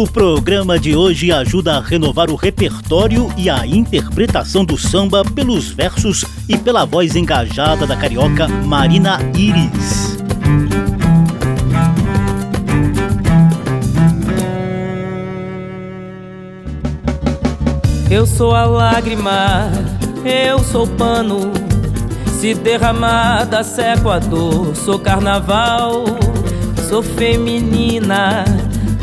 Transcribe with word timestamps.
O 0.00 0.06
programa 0.10 0.78
de 0.78 0.96
hoje 0.96 1.30
ajuda 1.30 1.76
a 1.76 1.80
renovar 1.80 2.30
o 2.30 2.34
repertório 2.34 3.30
e 3.36 3.50
a 3.50 3.66
interpretação 3.66 4.64
do 4.64 4.78
samba 4.78 5.22
pelos 5.22 5.68
versos 5.68 6.24
e 6.48 6.56
pela 6.56 6.86
voz 6.86 7.14
engajada 7.16 7.86
da 7.86 7.94
carioca 7.94 8.48
Marina 8.48 9.18
Iris. 9.36 10.16
Eu 18.10 18.26
sou 18.26 18.54
a 18.54 18.64
lágrima, 18.64 19.70
eu 20.24 20.60
sou 20.60 20.86
pano. 20.86 21.52
Se 22.40 22.54
derramada, 22.54 23.62
seco 23.62 24.08
a 24.08 24.18
dor. 24.18 24.74
Sou 24.74 24.98
carnaval, 24.98 26.06
sou 26.88 27.02
feminina, 27.02 28.46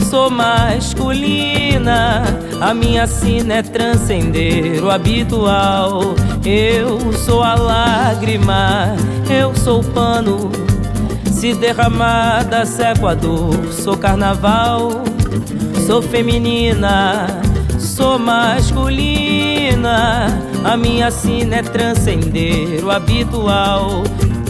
sou 0.09 0.29
masculina. 0.29 2.23
A 2.61 2.73
minha 2.73 3.05
sina 3.07 3.55
é 3.55 3.61
transcender 3.61 4.83
o 4.83 4.89
habitual. 4.89 6.15
Eu 6.45 7.13
sou 7.13 7.43
a 7.43 7.55
lágrima, 7.55 8.95
eu 9.29 9.55
sou 9.55 9.83
pano. 9.83 10.51
Se 11.31 11.53
derramada, 11.53 12.65
seco 12.65 13.07
a 13.07 13.13
dor. 13.13 13.71
Sou 13.71 13.97
carnaval, 13.97 15.03
sou 15.85 16.01
feminina 16.01 17.27
sou 17.97 18.19
masculina. 18.19 19.87
A 20.63 20.77
minha 20.77 21.09
sina 21.09 21.55
é 21.57 21.63
transcender 21.63 22.83
o 22.83 22.91
habitual. 22.91 24.03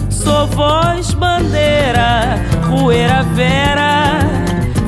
Sou 0.09 0.47
voz 0.47 1.13
bandeira, 1.13 2.39
poeira 2.69 3.23
vera, 3.23 4.19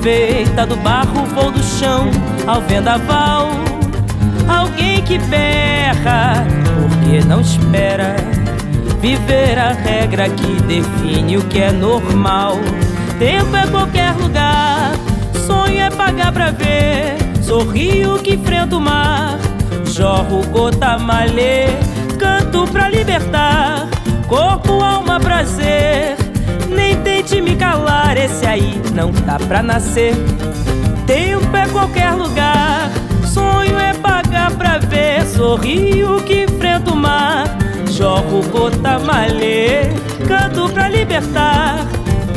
feita 0.01 0.65
do 0.65 0.75
barro, 0.77 1.25
vou 1.33 1.51
do 1.51 1.61
chão 1.63 2.09
ao 2.47 2.61
vendaval. 2.61 3.49
Alguém 4.47 5.01
que 5.03 5.17
berra, 5.17 6.45
porque 6.75 7.23
não 7.25 7.41
espera 7.41 8.15
viver 8.99 9.57
a 9.57 9.71
regra 9.71 10.29
que 10.29 10.61
define 10.63 11.37
o 11.37 11.41
que 11.43 11.59
é 11.59 11.71
normal. 11.71 12.57
Tempo 13.17 13.55
é 13.55 13.67
qualquer 13.67 14.13
lugar, 14.13 14.91
sonho 15.45 15.81
é 15.81 15.89
pagar 15.89 16.31
pra 16.31 16.51
ver. 16.51 17.17
Sou 17.41 17.67
rio 17.67 18.19
que 18.19 18.35
enfrenta 18.35 18.77
o 18.77 18.81
mar, 18.81 19.39
jorro 19.85 20.45
gota 20.51 20.97
malê, 20.97 21.67
canto 22.17 22.67
pra 22.67 22.89
libertar, 22.89 23.87
corpo, 24.27 24.81
alma, 24.83 25.19
prazer. 25.19 26.15
Nem 26.69 26.95
tente 27.01 27.41
me 27.41 27.55
calar, 27.55 27.88
não 28.99 29.13
tá 29.13 29.37
pra 29.47 29.63
nascer. 29.63 30.13
Tempo 31.07 31.55
é 31.55 31.65
qualquer 31.69 32.11
lugar, 32.11 32.91
sonho 33.25 33.79
é 33.79 33.93
pagar 33.93 34.51
pra 34.51 34.77
ver. 34.77 35.25
Sou 35.25 35.55
rio 35.55 36.21
que 36.23 36.43
enfrenta 36.43 36.91
o 36.91 36.95
mar, 36.97 37.45
jorro 37.89 38.43
gota 38.51 38.99
malê, 38.99 39.93
canto 40.27 40.67
pra 40.73 40.89
libertar, 40.89 41.77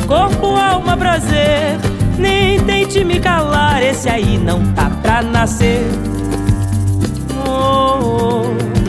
corpo, 0.07 0.55
alma, 0.55 0.95
prazer. 0.95 1.77
Nem 2.17 2.59
tente 2.61 3.03
me 3.03 3.19
calar, 3.19 3.83
esse 3.83 4.07
aí 4.07 4.37
não 4.37 4.63
tá 4.73 4.89
pra 5.01 5.21
nascer. 5.21 5.85
Oh, 7.45 8.45
oh, 8.45 8.82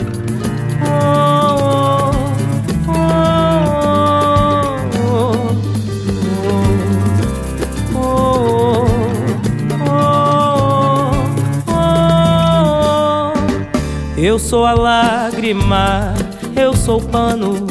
Eu 14.35 14.39
sou 14.39 14.65
a 14.65 14.73
lágrima, 14.73 16.13
eu 16.57 16.75
sou 16.75 16.99
o 16.99 17.01
pano. 17.01 17.65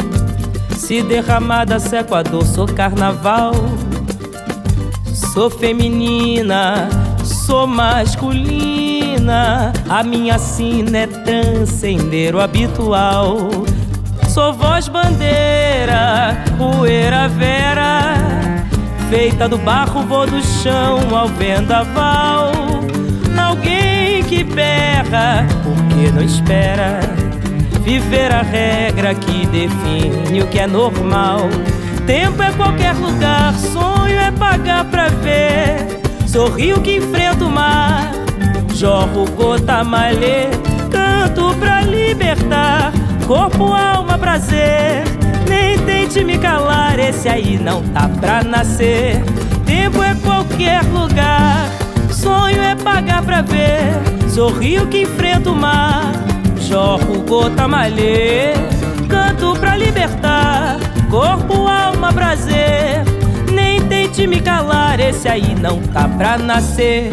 Se 0.75 1.03
derramada 1.03 1.79
seco 1.79 2.15
a 2.15 2.23
dor, 2.23 2.43
sou 2.43 2.67
carnaval. 2.67 3.53
Sou 5.35 5.51
feminina, 5.51 6.89
sou 7.23 7.67
masculina. 7.67 9.75
A 9.91 10.03
minha 10.03 10.39
sina 10.39 11.01
é 11.01 11.07
transcender 11.07 12.35
o 12.35 12.41
habitual. 12.41 13.51
Sou 14.31 14.55
voz 14.55 14.89
bandeira, 14.89 16.35
poeira 16.57 17.29
vera. 17.29 18.15
Feita 19.11 19.47
do 19.47 19.59
barro, 19.59 20.01
vou 20.07 20.27
do 20.27 20.43
chão 20.43 21.15
ao 21.15 21.29
vendaval. 21.29 22.53
Alguém 23.39 24.25
que 24.25 24.43
berra, 24.43 25.47
porque 25.95 26.11
não 26.11 26.23
espera. 26.23 27.01
Viver 27.83 28.33
a 28.33 28.43
regra 28.43 29.15
que 29.15 29.47
define 29.47 30.43
o 30.43 30.47
que 30.49 30.59
é 30.59 30.67
normal. 30.67 31.49
Tempo 32.07 32.43
é 32.43 32.51
qualquer 32.53 32.95
lugar, 32.95 33.55
sonho 33.55 34.19
é 34.19 34.31
pagar 34.33 34.85
pra 34.87 35.09
ver. 35.09 36.01
Sou 36.27 36.51
rio 36.51 36.81
que 36.81 36.97
enfrenta 36.97 37.45
o 37.45 37.51
mar, 37.51 38.11
jorro 38.75 39.25
gota 39.37 39.85
malê, 39.85 40.49
canto 40.91 41.55
pra 41.59 41.83
libertar. 41.83 42.93
Corpo, 43.27 43.73
alma, 43.73 44.19
prazer. 44.19 45.05
Nem 45.49 45.79
tente 45.79 46.25
me 46.25 46.37
calar, 46.39 46.99
esse 46.99 47.29
aí 47.29 47.59
não 47.59 47.83
tá 47.83 48.09
pra 48.21 48.43
nascer. 48.43 49.23
Tempo 49.65 50.03
é 50.03 50.15
qualquer 50.17 50.83
lugar, 50.83 51.69
sonho 52.11 52.61
é 52.61 52.75
pagar 52.75 53.23
pra 53.23 53.43
ver. 53.43 54.15
Sou 54.29 54.51
rio 54.51 54.89
que 54.89 55.07
enfrenta 55.35 55.51
o 55.51 55.57
mar, 55.57 56.13
jorro 56.61 57.23
gota 57.27 57.67
malê, 57.67 58.55
canto 59.09 59.59
pra 59.59 59.77
libertar 59.77 60.77
corpo, 61.11 61.67
alma, 61.67 62.13
prazer. 62.13 63.03
Nem 63.53 63.81
tente 63.87 64.27
me 64.27 64.41
calar, 64.41 65.01
esse 65.01 65.29
aí 65.29 65.55
não 65.61 65.81
tá 65.81 66.09
pra 66.09 66.39
nascer. 66.39 67.11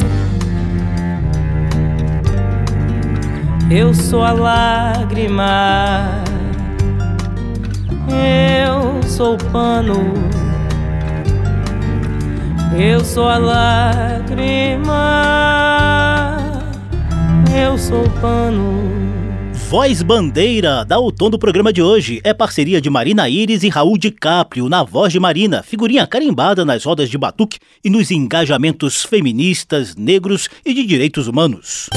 Eu 3.70 3.94
sou 3.94 4.24
a 4.24 4.32
lágrima, 4.32 6.24
eu 8.10 9.02
sou 9.04 9.36
o 9.36 9.38
pano. 9.52 10.14
Eu 12.78 13.04
sou 13.04 13.28
a 13.28 13.38
lágrima, 13.38 14.94
eu 17.56 17.78
sou 17.78 18.04
pano. 18.22 19.12
Voz 19.70 20.02
Bandeira 20.02 20.84
dá 20.84 21.00
o 21.00 21.12
tom 21.12 21.30
do 21.30 21.40
programa 21.40 21.72
de 21.72 21.82
hoje. 21.82 22.20
É 22.24 22.34
parceria 22.34 22.82
de 22.82 22.90
Marina 22.90 23.30
Iris 23.30 23.64
e 23.64 23.70
Raul 23.70 23.98
DiCaprio 23.98 24.68
na 24.68 24.84
voz 24.84 25.14
de 25.14 25.20
Marina, 25.20 25.64
figurinha 25.64 26.06
carimbada 26.06 26.66
nas 26.66 26.84
rodas 26.84 27.10
de 27.10 27.18
batuque 27.18 27.58
e 27.84 27.90
nos 27.90 28.12
engajamentos 28.12 29.04
feministas, 29.04 29.96
negros 29.96 30.50
e 30.66 30.74
de 30.74 30.86
direitos 30.86 31.28
humanos. 31.28 31.90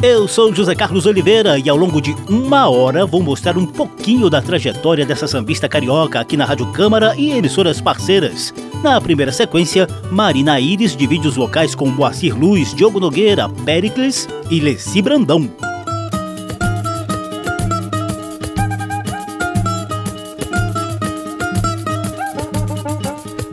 Eu 0.00 0.28
sou 0.28 0.54
José 0.54 0.76
Carlos 0.76 1.06
Oliveira 1.06 1.58
e 1.58 1.68
ao 1.68 1.76
longo 1.76 2.00
de 2.00 2.14
uma 2.28 2.68
hora 2.68 3.04
vou 3.04 3.20
mostrar 3.20 3.58
um 3.58 3.66
pouquinho 3.66 4.30
da 4.30 4.40
trajetória 4.40 5.04
dessa 5.04 5.26
sambista 5.26 5.68
carioca 5.68 6.20
aqui 6.20 6.36
na 6.36 6.44
Rádio 6.44 6.66
Câmara 6.66 7.16
e 7.16 7.32
emissoras 7.32 7.80
parceiras. 7.80 8.54
Na 8.80 9.00
primeira 9.00 9.32
sequência, 9.32 9.88
Marina 10.08 10.60
Iris 10.60 10.94
divide 10.94 11.26
os 11.26 11.34
vocais 11.34 11.74
com 11.74 11.86
Moacir 11.86 12.38
Luz, 12.38 12.72
Diogo 12.72 13.00
Nogueira, 13.00 13.48
Pericles 13.48 14.28
e 14.48 14.60
Leci 14.60 15.02
Brandão. 15.02 15.50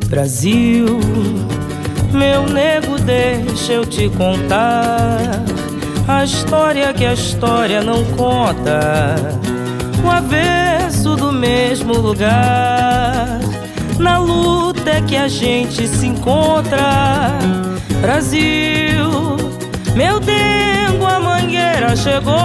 Brasil, 0.05 0.99
meu 2.13 2.47
nego, 2.47 2.99
deixa 2.99 3.73
eu 3.73 3.85
te 3.85 4.07
contar 4.09 5.43
a 6.07 6.23
história 6.23 6.93
que 6.93 7.05
a 7.05 7.13
história 7.13 7.81
não 7.81 8.03
conta, 8.15 9.15
o 10.03 10.09
avesso 10.09 11.15
do 11.15 11.31
mesmo 11.31 11.93
lugar. 11.93 13.39
Na 13.97 14.19
luta 14.19 14.89
é 14.91 15.01
que 15.01 15.15
a 15.15 15.27
gente 15.27 15.87
se 15.87 16.05
encontra. 16.05 17.39
Brasil, 18.01 19.37
meu 19.95 20.19
dengo, 20.19 21.05
a 21.07 21.19
mangueira 21.19 21.95
chegou 21.95 22.35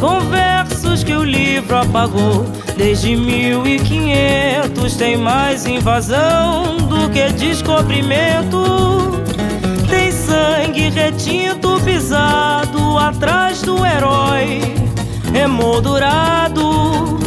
com 0.00 0.20
versos 0.28 1.04
que 1.04 1.14
o 1.14 1.22
livro 1.22 1.76
apagou. 1.76 2.46
Desde 2.76 3.14
1500 3.14 4.96
tem 4.96 5.16
mais 5.16 5.66
invasão 5.66 6.78
do 6.78 7.08
que 7.10 7.30
descobrimento. 7.32 9.22
Tem 9.88 10.10
sangue 10.10 10.88
retinto 10.88 11.51
pisado 11.84 12.98
atrás 12.98 13.62
do 13.62 13.84
herói 13.84 14.60
emoldurado. 15.34 17.18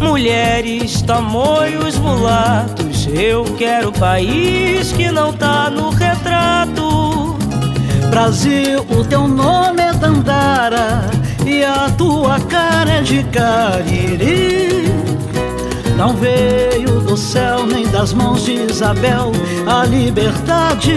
Mulheres, 0.00 1.02
tamoios, 1.02 1.96
mulatos. 1.98 3.08
Eu 3.12 3.44
quero 3.56 3.92
país 3.92 4.92
que 4.92 5.10
não 5.10 5.32
tá 5.32 5.70
no 5.70 5.90
retrato. 5.90 7.36
Brasil, 8.10 8.84
o 8.90 9.04
teu 9.04 9.26
nome 9.26 9.82
é 9.82 9.92
Dandara 9.92 11.10
e 11.44 11.64
a 11.64 11.90
tua 11.96 12.38
cara 12.40 12.90
é 12.90 13.02
de 13.02 13.24
Cariri. 13.24 14.84
Não 15.96 16.14
veio 16.14 17.00
do 17.00 17.16
céu 17.16 17.66
nem 17.66 17.86
das 17.88 18.12
mãos 18.12 18.44
de 18.44 18.52
Isabel. 18.52 19.32
A 19.66 19.84
liberdade 19.84 20.96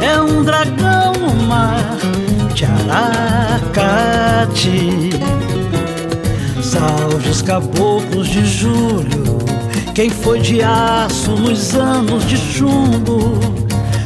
é 0.00 0.20
um 0.20 0.42
dragão 0.42 1.12
no 1.12 1.34
mar 1.46 1.98
de. 4.52 5.10
Salve 6.62 7.30
os 7.30 7.42
caboclos 7.42 8.28
de 8.28 8.44
julho, 8.44 9.38
quem 9.94 10.10
foi 10.10 10.40
de 10.40 10.62
aço 10.62 11.32
nos 11.32 11.74
anos 11.74 12.26
de 12.26 12.36
chumbo. 12.36 13.40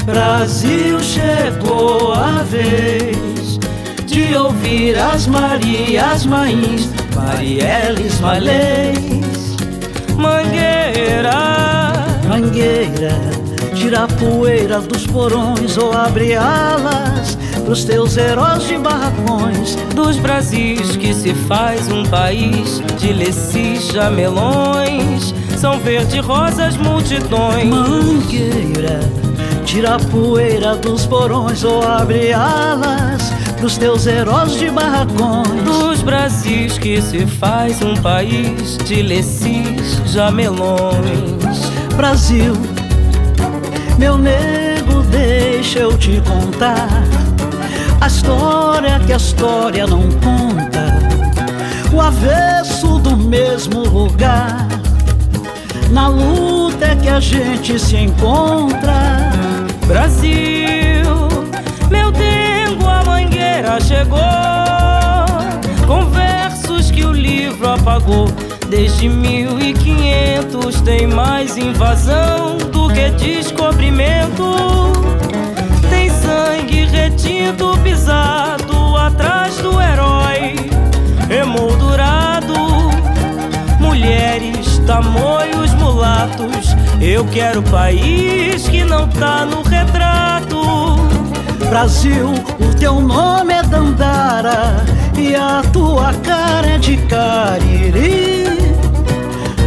Brasil 0.05 1.01
chegou 1.01 2.12
a 2.12 2.43
vez 2.43 3.59
de 4.06 4.37
ouvir 4.37 4.97
as 4.99 5.27
Marias 5.27 6.27
Mães, 6.27 6.89
Marielles 7.15 8.21
Malês, 8.21 9.57
Mangueira, 10.17 11.93
Mangueira, 12.29 13.19
tira 13.75 14.05
a 14.05 14.09
poeira 14.09 14.81
dos 14.81 15.07
porões 15.07 15.77
ou 15.77 15.93
abre 15.93 16.35
alas 16.35 17.37
pros 17.64 17.84
teus 17.84 18.16
heróis 18.16 18.64
de 18.64 18.76
barracões. 18.76 19.76
Dos 19.94 20.16
Brasis 20.19 20.96
que 20.96 21.14
se 21.14 21.34
faz 21.34 21.88
um 21.90 22.05
país 22.05 22.82
de 22.99 23.12
lecis 23.12 23.88
jamelões, 23.88 25.34
são 25.58 25.78
verde 25.81 26.20
rosas 26.20 26.76
multidões. 26.76 27.64
Mangueira, 27.64 29.00
tira 29.64 29.96
a 29.96 29.99
poeira 29.99 30.76
dos 30.76 31.06
porões 31.06 31.64
ou 31.64 31.82
abre 31.82 32.32
alas 32.32 33.32
pros 33.58 33.78
teus 33.78 34.06
heróis 34.06 34.52
de 34.52 34.70
barracões. 34.70 35.62
Dos 35.64 36.02
Brasis 36.02 36.78
que 36.78 37.00
se 37.00 37.26
faz 37.26 37.81
um 37.82 37.94
país 37.96 38.76
de 38.84 39.02
lecis 39.02 40.00
jamelões. 40.06 41.72
Brasil, 41.96 42.52
meu 43.99 44.19
nego, 44.19 45.02
deixa 45.11 45.78
eu 45.78 45.96
te 45.96 46.20
contar 46.20 47.24
a 48.05 48.06
história 48.06 49.01
que 49.06 49.15
a 49.15 49.17
história 49.17 49.87
não 49.87 50.03
conta, 50.21 50.95
o 51.91 51.99
avesso 52.03 52.99
do 52.99 53.17
mesmo 53.17 53.81
lugar. 53.81 54.69
Na 55.91 56.09
luta 56.09 56.85
é 56.85 56.97
que 56.97 57.09
a 57.09 57.19
gente 57.19 57.79
se 57.79 57.97
encontra. 57.97 59.33
Brasil, 59.87 60.29
meu 61.91 62.12
dengo, 62.12 62.87
a 62.87 63.03
mangueira 63.05 63.81
chegou. 63.81 64.19
Com 65.87 66.05
versos 66.11 66.91
que 66.91 67.07
o 67.07 67.12
livro 67.12 67.71
apagou. 67.71 68.29
Desde 68.69 69.09
1500 69.09 70.79
tem 70.83 71.07
mais 71.07 71.57
invasão 71.57 72.59
do 72.71 72.87
que 72.93 73.09
descobrimento. 73.12 74.75
Sangue 76.25 76.87
retinto 76.87 77.76
pisado 77.82 78.97
atrás 78.97 79.59
do 79.59 79.79
herói 79.79 80.56
emoldurado. 81.29 82.55
Mulheres, 83.79 84.79
tamoios, 84.87 85.75
mulatos. 85.75 86.75
Eu 86.99 87.26
quero 87.26 87.62
país 87.65 88.67
que 88.69 88.82
não 88.85 89.06
tá 89.06 89.44
no 89.44 89.61
retrato. 89.62 90.62
Brasil, 91.69 92.32
o 92.59 92.75
teu 92.79 93.00
nome 93.00 93.53
é 93.53 93.62
Dandara 93.62 94.82
e 95.19 95.35
a 95.35 95.62
tua 95.73 96.15
cara 96.15 96.69
é 96.69 96.79
de 96.79 96.97
Cariri. 96.97 98.44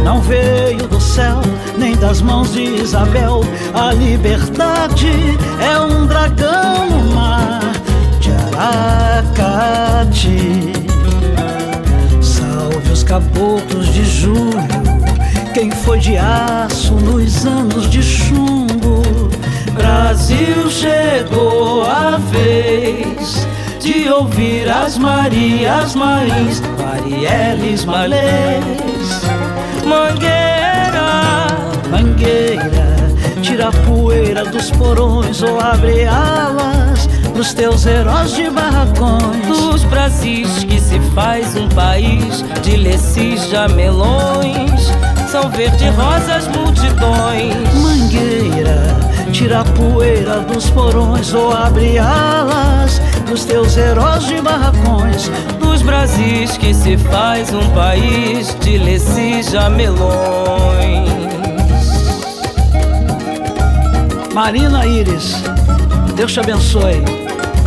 Não 0.08 0.22
veio 0.22 0.88
do 0.88 0.98
céu 0.98 1.42
nem 1.76 1.94
das 1.94 2.22
mãos 2.22 2.54
de 2.54 2.62
Isabel. 2.62 3.42
A 3.74 3.92
liberdade 3.92 5.12
é 5.60 5.78
um 5.78 6.06
dragão 6.06 6.88
no 6.88 7.14
mar 7.14 7.60
de 8.18 8.30
Aracati. 8.56 9.92
Salve 12.22 12.90
os 12.90 13.02
caboclos 13.02 13.92
de 13.92 14.02
julho. 14.02 14.66
Quem 15.52 15.70
foi 15.70 15.98
de 15.98 16.16
aço 16.16 16.94
nos 16.94 17.44
anos 17.44 17.90
de 17.90 18.02
chumbo? 18.02 19.02
Brasil 19.74 20.70
chegou 20.70 21.84
a 21.84 22.16
vez 22.16 23.46
de 23.78 24.08
ouvir 24.08 24.70
as 24.70 24.96
Marias 24.96 25.94
Mães, 25.94 26.62
Marielles 26.78 27.84
Malês, 27.84 28.87
Mangueira, 29.88 31.46
Mangueira, 31.90 33.40
tira 33.40 33.68
a 33.68 33.72
poeira 33.72 34.44
dos 34.44 34.70
porões 34.72 35.42
ou 35.42 35.58
abre 35.58 36.04
alas 36.04 37.08
pros 37.32 37.54
teus 37.54 37.86
heróis 37.86 38.32
de 38.32 38.50
barracões. 38.50 39.46
Dos 39.46 39.84
Brasis 39.84 40.62
que 40.64 40.78
se 40.78 41.00
faz 41.14 41.56
um 41.56 41.70
país 41.70 42.44
de 42.62 42.76
lecis 42.76 43.48
jamelões, 43.48 44.92
são 45.30 45.48
verde 45.48 45.88
rosas 45.88 46.46
multidões. 46.48 47.54
Mangueira, 47.80 48.94
tira 49.32 49.60
a 49.60 49.64
poeira 49.64 50.40
dos 50.40 50.68
porões 50.68 51.32
ou 51.32 51.50
abre 51.50 51.98
alas 51.98 53.00
pros 53.24 53.46
teus 53.46 53.74
heróis 53.78 54.24
de 54.24 54.38
barracões. 54.42 55.30
Dos 55.78 55.86
Brasis 55.86 56.58
que 56.58 56.74
se 56.74 56.96
faz 56.96 57.54
um 57.54 57.70
país 57.70 58.52
de 58.58 58.78
lecis 58.78 59.52
jamelões. 59.52 60.08
Marina 64.34 64.84
Iris, 64.84 65.36
Deus 66.16 66.32
te 66.32 66.40
abençoe. 66.40 67.04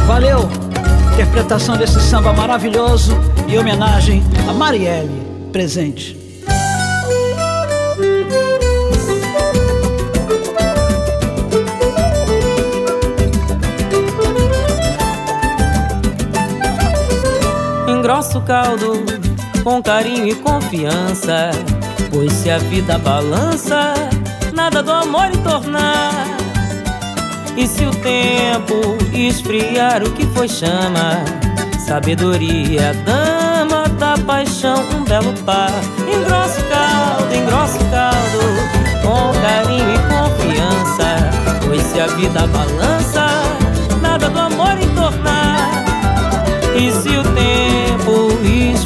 Valeu! 0.06 0.50
Interpretação 1.14 1.78
desse 1.78 2.02
samba 2.02 2.34
maravilhoso 2.34 3.18
e 3.48 3.58
homenagem 3.58 4.22
a 4.46 4.52
Marielle, 4.52 5.26
presente. 5.54 6.21
Engrossa 18.22 18.38
o 18.38 18.42
caldo 18.44 19.04
com 19.64 19.82
carinho 19.82 20.28
e 20.28 20.36
confiança, 20.36 21.50
pois 22.12 22.32
se 22.32 22.52
a 22.52 22.60
vida 22.60 23.00
balança, 23.00 23.96
nada 24.54 24.84
do 24.84 24.92
amor 24.92 25.34
entornar. 25.34 26.28
E 27.58 27.68
se 27.68 27.84
o 27.84 27.90
tempo 27.90 28.96
esfriar 29.12 30.04
o 30.04 30.12
que 30.12 30.28
foi 30.36 30.48
chama, 30.48 31.26
sabedoria, 31.80 32.94
dama 33.06 33.90
da 33.98 34.16
paixão, 34.20 34.84
um 34.96 35.04
belo 35.04 35.34
par. 35.44 35.72
Engrossa 36.08 36.62
o 36.62 36.64
caldo, 36.66 37.36
engrossa 37.36 37.78
o 37.80 37.90
caldo, 37.90 38.40
com 39.02 39.42
carinho 39.42 39.96
e 39.96 39.98
confiança, 39.98 41.28
pois 41.66 41.82
se 41.82 42.00
a 42.00 42.06
vida 42.06 42.46
balança, 42.46 43.26
nada 44.00 44.30
do 44.30 44.40
amor 44.40 44.80
entornar. 44.80 45.72
E 46.76 46.92
se 46.92 47.10
o 47.18 47.24
tempo 47.24 47.41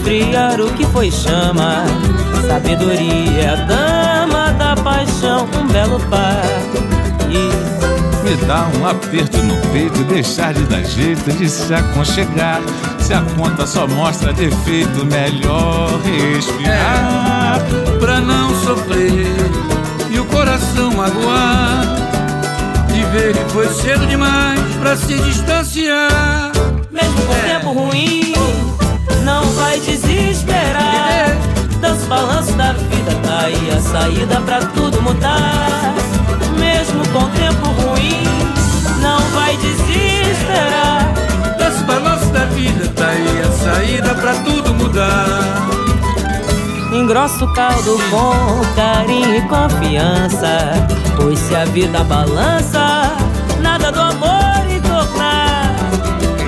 esfriar 0.05 0.61
o 0.61 0.71
que 0.73 0.85
foi 0.85 1.09
chama, 1.09 1.83
sabedoria, 2.47 3.55
dama 3.67 4.51
da 4.53 4.75
paixão, 4.75 5.47
um 5.59 5.67
belo 5.67 5.99
par. 6.11 6.43
E 7.27 8.23
me 8.23 8.35
dá 8.45 8.67
um 8.77 8.85
aperto 8.85 9.37
no 9.41 9.55
peito, 9.71 10.03
deixar 10.03 10.53
de 10.53 10.61
dar 10.65 10.83
jeito 10.83 11.31
de 11.33 11.49
se 11.49 11.73
aconchegar. 11.73 12.61
Se 12.99 13.15
a 13.15 13.21
conta 13.35 13.65
só 13.65 13.87
mostra 13.87 14.31
defeito, 14.31 15.05
melhor 15.05 15.99
respirar. 16.01 17.59
É, 17.59 17.97
pra 17.97 18.19
não 18.19 18.53
sofrer 18.63 19.25
e 20.11 20.19
o 20.19 20.25
coração 20.25 20.91
magoar. 20.91 21.81
De 22.93 23.03
ver 23.05 23.33
que 23.33 23.51
foi 23.51 23.67
cedo 23.69 24.05
demais 24.05 24.61
pra 24.79 24.95
se 24.95 25.17
distanciar. 25.17 26.51
mesmo 26.91 27.21
com 27.25 27.33
é. 27.33 27.53
tempo 27.53 27.71
ruim. 27.71 28.35
Não 29.25 29.43
vai 29.53 29.79
desesperar. 29.79 31.35
Dança 31.81 32.05
balanço 32.05 32.53
da 32.53 32.73
vida, 32.73 33.11
tá 33.23 33.39
aí 33.45 33.71
a 33.75 33.81
saída 33.81 34.39
pra 34.41 34.59
tudo 34.59 35.01
mudar. 35.01 35.95
Mesmo 36.59 37.01
com 37.07 37.27
tempo 37.31 37.65
ruim, 37.81 38.23
não 39.01 39.19
vai 39.31 39.57
desesperar. 39.57 41.11
Dança 41.57 41.83
balanço 41.85 42.27
da 42.27 42.45
vida, 42.45 42.87
tá 42.95 43.07
aí 43.07 43.41
a 43.41 43.51
saída 43.51 44.13
pra 44.13 44.35
tudo 44.43 44.71
mudar. 44.75 45.39
Engrossa 46.93 47.45
o 47.45 47.53
caldo 47.53 47.97
com 48.11 48.75
carinho 48.75 49.37
e 49.37 49.41
confiança. 49.47 50.87
Pois 51.17 51.39
se 51.39 51.55
a 51.55 51.65
vida 51.65 52.03
balança, 52.03 53.11
nada 53.59 53.91
do 53.91 54.01
amor 54.01 54.69
entornar. 54.69 55.75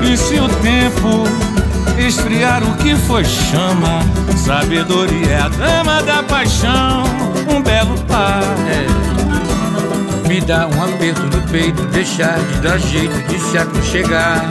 E 0.04 0.16
se 0.16 0.40
o 0.40 0.48
tempo 0.48 1.57
esfriar 2.00 2.63
o 2.63 2.74
que 2.77 2.96
foi 2.96 3.24
chama, 3.25 4.01
sabedoria 4.36 5.32
é 5.32 5.42
a 5.42 5.50
dama 5.50 6.01
da 6.04 6.24
paixão, 6.24 7.04
um 7.50 7.62
belo 7.62 7.98
par. 8.04 8.44
É. 8.70 10.27
Me 10.27 10.42
dá 10.42 10.68
um 10.68 10.84
aperto 10.84 11.24
no 11.24 11.42
peito, 11.50 11.82
deixar 11.88 12.38
de 12.39 12.60
dar 12.60 12.77
jeito 12.77 13.18
de 13.27 13.39
se 13.39 13.58
aconchegar. 13.58 14.46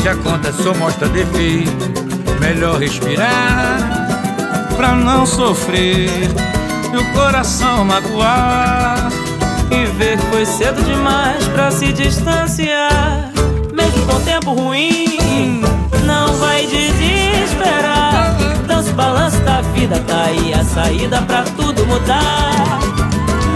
Se 0.00 0.08
a 0.08 0.16
conta 0.16 0.52
só 0.52 0.74
mostra 0.74 1.08
defeito, 1.08 1.70
melhor 2.40 2.78
respirar 2.78 4.04
pra 4.76 4.94
não 4.94 5.24
sofrer 5.24 6.10
e 6.92 6.96
o 6.96 7.12
coração 7.12 7.84
magoar. 7.84 9.08
E 9.70 9.86
ver 9.96 10.18
que 10.18 10.26
foi 10.26 10.44
cedo 10.44 10.82
demais 10.82 11.46
pra 11.48 11.70
se 11.70 11.92
distanciar. 11.92 13.30
Mesmo 13.72 14.06
com 14.06 14.20
tempo 14.20 14.52
ruim, 14.52 15.62
não 16.04 16.36
vai 16.36 16.66
desesperar. 16.66 18.36
Dança 18.66 18.90
o 18.90 18.94
balanço 18.94 19.38
da 19.40 19.60
vida, 19.60 20.02
tá 20.06 20.24
aí 20.26 20.54
a 20.54 20.64
saída 20.64 21.22
pra 21.22 21.42
tudo 21.56 21.86
mudar. 21.86 22.78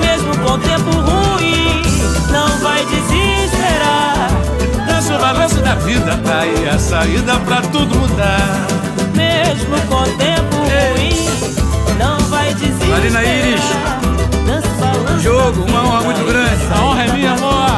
Mesmo 0.00 0.36
com 0.38 0.58
tempo 0.58 0.90
ruim, 0.90 1.82
não 2.30 2.48
vai 2.58 2.84
desesperar. 2.86 4.30
Dança 4.86 5.14
o 5.14 5.18
balanço 5.18 5.56
da 5.56 5.74
vida, 5.76 6.18
tá 6.24 6.40
aí 6.40 6.68
a 6.68 6.78
saída 6.78 7.36
pra 7.40 7.60
tudo 7.62 7.98
mudar. 7.98 8.66
Mesmo 9.14 9.80
com 9.88 10.02
tempo 10.16 10.56
ruim, 10.56 11.96
não 11.98 12.18
vai 12.28 12.54
desistir. 12.54 12.88
Marina 12.88 13.22
Iris, 13.22 13.62
jogo, 15.22 15.62
uma 15.68 15.84
honra 15.84 16.00
muito 16.02 16.24
grande. 16.24 16.66
A 16.74 16.84
honra 16.84 17.04
é 17.04 17.12
minha, 17.12 17.32
amor. 17.32 17.68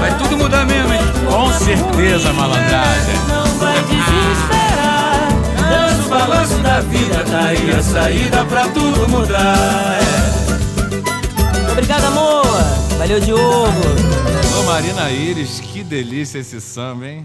Vai 0.00 0.16
tudo 0.18 0.36
mudar 0.36 0.64
mesmo, 0.64 0.92
hein? 0.92 1.00
Com 1.28 1.52
certeza, 1.52 2.32
malandragem. 2.32 3.49
Vai 3.70 3.82
desesperar. 3.84 5.28
Dança 5.70 6.02
o 6.02 6.08
balanço 6.08 6.58
da 6.58 6.80
vida, 6.80 7.24
tá 7.24 7.44
aí 7.44 7.70
a 7.70 7.82
saída 7.82 8.44
pra 8.46 8.68
tudo 8.68 9.08
mudar. 9.08 9.98
É. 10.00 11.70
Obrigado, 11.70 12.04
amor. 12.06 12.46
Valeu, 12.98 13.20
Diogo. 13.20 13.70
Ô, 14.58 14.62
Marina 14.64 15.10
Iris, 15.10 15.60
que 15.60 15.84
delícia 15.84 16.38
esse 16.38 16.60
samba, 16.60 17.06
hein? 17.06 17.24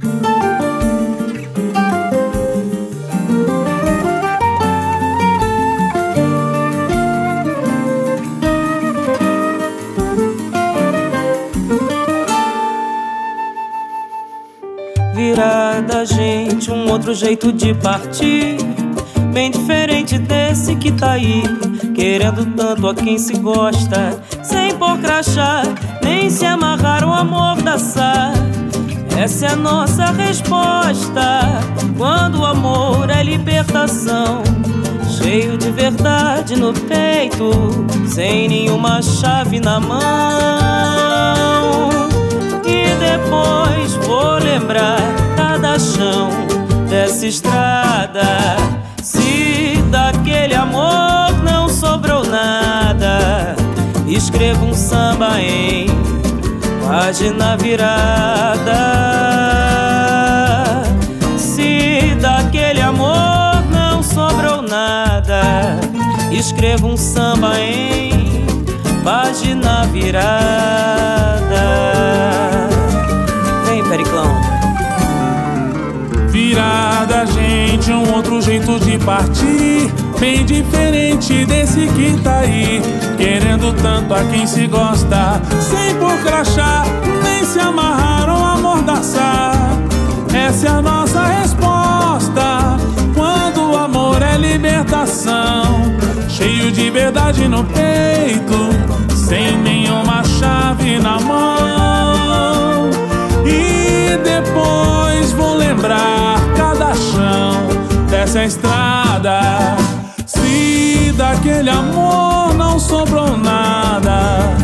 Da 15.96 16.04
gente 16.04 16.70
um 16.70 16.92
outro 16.92 17.14
jeito 17.14 17.54
de 17.54 17.74
partir. 17.74 18.58
Bem 19.32 19.50
diferente 19.50 20.18
desse 20.18 20.76
que 20.76 20.92
tá 20.92 21.12
aí, 21.14 21.42
querendo 21.94 22.46
tanto 22.54 22.90
a 22.90 22.94
quem 22.94 23.18
se 23.18 23.38
gosta, 23.38 24.22
sem 24.44 24.76
por 24.76 24.98
crachá, 24.98 25.64
nem 26.04 26.30
se 26.30 26.46
amarrar 26.46 27.06
o 27.06 27.14
amor 27.14 27.62
da 27.62 27.80
sa. 27.80 28.34
Essa 29.18 29.46
é 29.46 29.50
a 29.52 29.56
nossa 29.56 30.08
resposta. 30.12 31.62
Quando 31.98 32.42
o 32.42 32.46
amor 32.46 33.10
é 33.10 33.24
libertação, 33.24 34.44
cheio 35.18 35.58
de 35.58 35.72
verdade 35.72 36.58
no 36.58 36.74
peito, 36.74 37.52
sem 38.06 38.50
nenhuma 38.50 39.02
chave 39.02 39.62
na 39.62 39.80
mão. 39.80 40.00
E 42.66 42.84
depois 43.00 43.94
vou 44.06 44.40
lembrar 44.40 45.25
chão 45.86 46.30
dessa 46.90 47.28
estrada. 47.28 48.56
Se 49.02 49.78
daquele 49.92 50.56
amor 50.56 51.32
não 51.44 51.70
sobrou 51.70 52.26
nada, 52.26 53.56
escreva 54.08 54.64
um 54.64 54.74
samba 54.74 55.40
em 55.40 55.88
página 56.86 57.56
virada. 57.58 58.74
Se 61.38 62.16
daquele 62.20 62.82
amor 62.82 63.64
não 63.72 64.02
sobrou 64.02 64.62
nada, 64.62 65.78
escreva 66.32 66.88
um 66.88 66.98
samba 66.98 67.60
em 67.60 68.46
página 69.04 69.86
virada. 69.86 70.95
Partir. 79.06 79.94
Bem 80.20 80.44
diferente 80.46 81.46
desse 81.46 81.88
que 81.88 82.20
tá 82.22 82.40
aí. 82.40 82.82
Querendo 83.18 83.72
tanto 83.82 84.14
a 84.14 84.24
quem 84.26 84.46
se 84.48 84.66
gosta. 84.68 85.40
Sem 85.62 85.96
por 85.96 86.18
crachá, 86.24 86.84
nem 87.24 87.46
se 87.46 87.60
amarrar 87.60 88.30
ou 88.30 88.44
amordaçar. 88.44 89.54
Essa 90.34 90.68
é 90.68 90.70
a 90.70 90.82
nossa 90.82 91.24
resposta. 91.24 92.78
Quando 93.14 93.72
o 93.72 93.78
amor 93.78 94.22
é 94.22 94.38
libertação. 94.38 95.96
Cheio 96.28 96.72
de 96.72 96.90
verdade 96.90 97.48
no 97.48 97.64
peito. 97.64 99.16
Sem 99.16 99.58
nenhuma 99.60 100.24
chave 100.24 101.00
na 101.00 101.20
mão. 101.20 102.90
E 103.46 104.18
depois 104.18 105.32
vou 105.34 105.56
lembrar 105.56 106.40
cada 106.58 106.95
dessa 108.26 108.44
estrada. 108.44 109.40
Se 110.26 111.14
daquele 111.16 111.70
amor 111.70 112.56
não 112.56 112.80
sobrou 112.80 113.38
nada, 113.38 114.56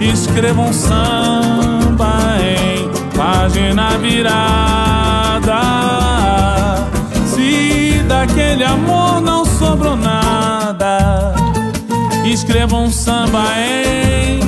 escreva 0.00 0.60
um 0.62 0.72
samba 0.72 2.12
em 2.42 2.90
página 3.16 3.96
virada. 3.98 5.60
Se 7.24 8.02
daquele 8.08 8.64
amor 8.64 9.20
não 9.20 9.44
sobrou 9.44 9.96
nada, 9.96 11.34
escreva 12.32 12.76
um 12.76 12.90
samba 12.90 13.44
em 13.56 14.40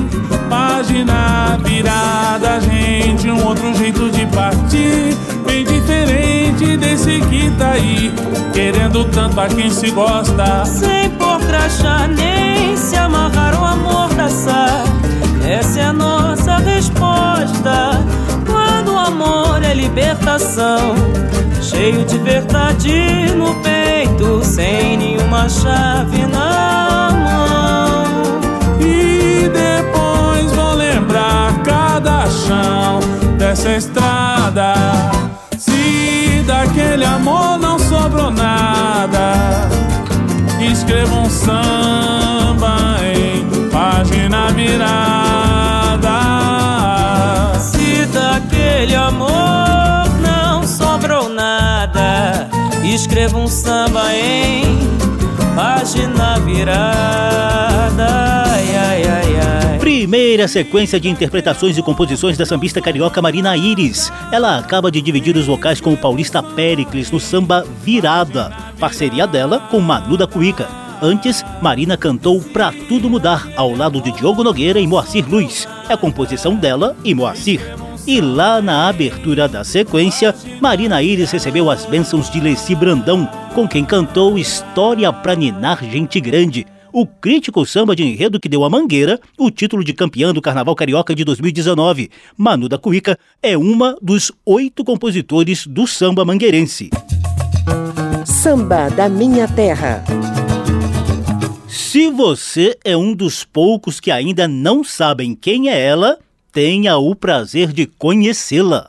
página 0.48 1.58
virada, 1.62 2.60
gente, 2.60 3.30
um 3.30 3.46
outro 3.46 3.72
jeito 3.74 4.10
de 4.10 4.26
partir, 4.26 5.16
bem 5.46 5.64
diferente 5.64 6.76
desse 6.76 7.20
que 7.20 7.50
tá 7.52 7.70
aí, 7.70 8.12
querendo 8.52 9.04
tanto 9.04 9.40
a 9.40 9.46
quem 9.46 9.70
se 9.70 9.90
gosta. 9.90 10.64
Sem 10.66 11.10
por 11.10 11.38
crachá, 11.46 12.08
nem 12.08 12.76
se 12.76 12.96
amarrar 12.96 13.60
o 13.60 13.64
amor 13.64 14.12
da 14.14 14.28
sa. 14.28 14.82
Essa 15.48 15.80
é 15.80 15.84
a 15.84 15.92
nossa 15.92 16.58
resposta. 16.58 18.00
Quando 18.46 18.92
o 18.92 18.98
amor 18.98 19.62
é 19.62 19.72
libertação, 19.74 20.94
cheio 21.62 22.04
de 22.04 22.18
verdade 22.18 23.32
no 23.36 23.54
peito, 23.62 24.44
sem 24.44 24.96
nenhuma 24.96 25.48
chave 25.48 26.26
na 26.26 27.10
mão. 27.12 27.69
Chão 32.30 33.00
dessa 33.36 33.76
estrada. 33.76 34.74
Se 35.58 36.42
daquele 36.46 37.04
amor 37.04 37.58
não 37.58 37.78
sobrou 37.78 38.30
nada, 38.30 39.68
escreva 40.60 41.14
um 41.14 41.28
samba 41.28 42.98
em 43.14 43.68
página 43.70 44.50
virada. 44.52 46.10
Se 47.58 48.06
daquele 48.06 48.94
amor 48.94 50.08
não 50.22 50.66
sobrou 50.66 51.28
nada, 51.28 52.48
escreva 52.82 53.36
um 53.38 53.48
samba 53.48 54.14
em 54.14 54.88
página 55.54 56.38
virada. 56.40 58.39
Primeira 60.00 60.48
sequência 60.48 60.98
de 60.98 61.10
interpretações 61.10 61.76
e 61.76 61.82
composições 61.82 62.38
da 62.38 62.46
sambista 62.46 62.80
carioca 62.80 63.20
Marina 63.20 63.54
Iris. 63.54 64.10
Ela 64.32 64.56
acaba 64.56 64.90
de 64.90 65.02
dividir 65.02 65.36
os 65.36 65.46
vocais 65.46 65.78
com 65.78 65.92
o 65.92 65.96
paulista 65.96 66.42
Pericles 66.42 67.10
no 67.10 67.20
samba 67.20 67.66
Virada, 67.84 68.50
parceria 68.78 69.26
dela 69.26 69.60
com 69.70 69.78
Manu 69.78 70.16
da 70.16 70.26
Cuíca. 70.26 70.70
Antes, 71.02 71.44
Marina 71.60 71.98
cantou 71.98 72.40
Pra 72.40 72.72
Tudo 72.88 73.10
Mudar, 73.10 73.46
ao 73.54 73.76
lado 73.76 74.00
de 74.00 74.10
Diogo 74.12 74.42
Nogueira 74.42 74.80
e 74.80 74.86
Moacir 74.86 75.28
Luiz. 75.28 75.68
É 75.86 75.94
composição 75.98 76.54
dela 76.54 76.96
e 77.04 77.14
Moacir. 77.14 77.60
E 78.06 78.22
lá 78.22 78.62
na 78.62 78.88
abertura 78.88 79.46
da 79.46 79.62
sequência, 79.64 80.34
Marina 80.62 81.02
Iris 81.02 81.30
recebeu 81.30 81.70
as 81.70 81.84
bênçãos 81.84 82.30
de 82.30 82.40
Leci 82.40 82.74
Brandão, 82.74 83.28
com 83.54 83.68
quem 83.68 83.84
cantou 83.84 84.38
História 84.38 85.12
pra 85.12 85.36
Ninar 85.36 85.84
Gente 85.84 86.18
Grande, 86.20 86.66
o 86.92 87.06
crítico 87.06 87.64
samba 87.64 87.94
de 87.94 88.02
enredo 88.02 88.40
que 88.40 88.48
deu 88.48 88.64
à 88.64 88.70
Mangueira 88.70 89.20
o 89.38 89.50
título 89.50 89.84
de 89.84 89.92
campeã 89.92 90.32
do 90.32 90.42
Carnaval 90.42 90.74
Carioca 90.74 91.14
de 91.14 91.24
2019. 91.24 92.10
Manu 92.36 92.68
da 92.68 92.78
Cuíca 92.78 93.18
é 93.42 93.56
uma 93.56 93.96
dos 94.00 94.32
oito 94.44 94.84
compositores 94.84 95.66
do 95.66 95.86
samba 95.86 96.24
mangueirense. 96.24 96.90
Samba 98.24 98.88
da 98.90 99.08
Minha 99.08 99.46
Terra. 99.48 100.04
Se 101.68 102.10
você 102.10 102.78
é 102.84 102.96
um 102.96 103.14
dos 103.14 103.44
poucos 103.44 104.00
que 104.00 104.10
ainda 104.10 104.46
não 104.46 104.84
sabem 104.84 105.34
quem 105.34 105.68
é 105.68 105.80
ela, 105.80 106.18
tenha 106.52 106.96
o 106.96 107.14
prazer 107.14 107.72
de 107.72 107.86
conhecê-la. 107.86 108.88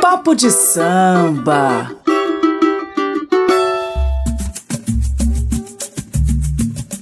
Papo 0.00 0.34
de 0.34 0.50
samba. 0.50 1.96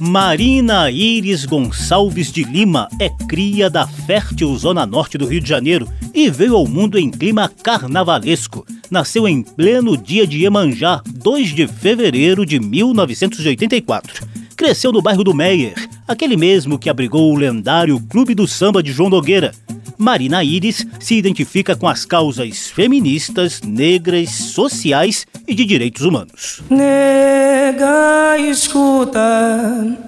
Marina 0.07 0.91
Iris 0.91 1.47
Gonçalves 1.47 2.31
de 2.31 2.45
Lima 2.45 2.91
é 3.01 3.09
cria 3.27 3.71
da 3.71 3.87
fértil 3.87 4.55
zona 4.55 4.85
norte 4.85 5.17
do 5.17 5.25
Rio 5.25 5.41
de 5.41 5.49
Janeiro 5.49 5.89
e 6.13 6.29
veio 6.29 6.57
ao 6.57 6.67
mundo 6.67 6.99
em 6.99 7.11
clima 7.11 7.49
carnavalesco. 7.49 8.67
Nasceu 8.91 9.27
em 9.27 9.43
pleno 9.43 9.97
dia 9.97 10.27
de 10.27 10.43
Iemanjá, 10.43 11.01
2 11.07 11.55
de 11.55 11.67
fevereiro 11.67 12.45
de 12.45 12.61
1984. 12.61 14.27
Cresceu 14.55 14.93
no 14.93 15.01
bairro 15.01 15.25
do 15.25 15.33
Meyer, 15.33 15.89
aquele 16.07 16.37
mesmo 16.37 16.79
que 16.79 16.91
abrigou 16.91 17.33
o 17.33 17.37
lendário 17.37 17.99
Clube 18.11 18.35
do 18.35 18.47
Samba 18.47 18.83
de 18.83 18.93
João 18.93 19.09
Nogueira. 19.09 19.53
Marina 19.97 20.43
Iris 20.43 20.87
se 21.01 21.15
identifica 21.15 21.77
com 21.77 21.89
as 21.89 22.05
causas 22.05 22.69
feministas, 22.69 23.61
negras, 23.63 24.31
sociais 24.31 25.27
e 25.47 25.55
de 25.55 25.65
direitos 25.65 26.03
humanos. 26.03 26.63
Nega, 26.71 28.39
escuta, 28.39 29.99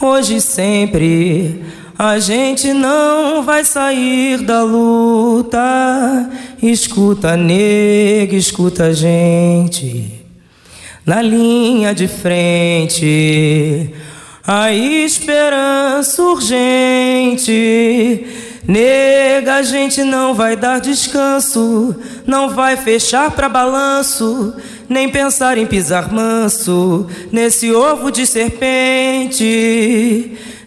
hoje 0.00 0.40
sempre 0.40 1.62
a 1.98 2.18
gente 2.18 2.74
não 2.74 3.42
vai 3.42 3.64
sair 3.64 4.42
da 4.42 4.62
luta. 4.62 6.28
Escuta, 6.62 7.36
nega, 7.36 8.36
escuta 8.36 8.84
a 8.84 8.92
gente 8.92 10.12
na 11.06 11.22
linha 11.22 11.94
de 11.94 12.06
frente. 12.06 13.90
A 14.46 14.72
esperança 14.72 16.22
urgente 16.22 17.52
Nega, 18.68 19.54
a 19.54 19.62
gente 19.62 20.02
não 20.02 20.34
vai 20.34 20.56
dar 20.56 20.80
descanso, 20.80 21.94
não 22.26 22.50
vai 22.50 22.76
fechar 22.76 23.30
pra 23.30 23.48
balanço, 23.48 24.54
nem 24.88 25.08
pensar 25.08 25.56
em 25.56 25.64
pisar 25.66 26.12
manso 26.12 27.06
nesse 27.30 27.70
ovo 27.70 28.10
de 28.10 28.26
serpente. 28.26 29.36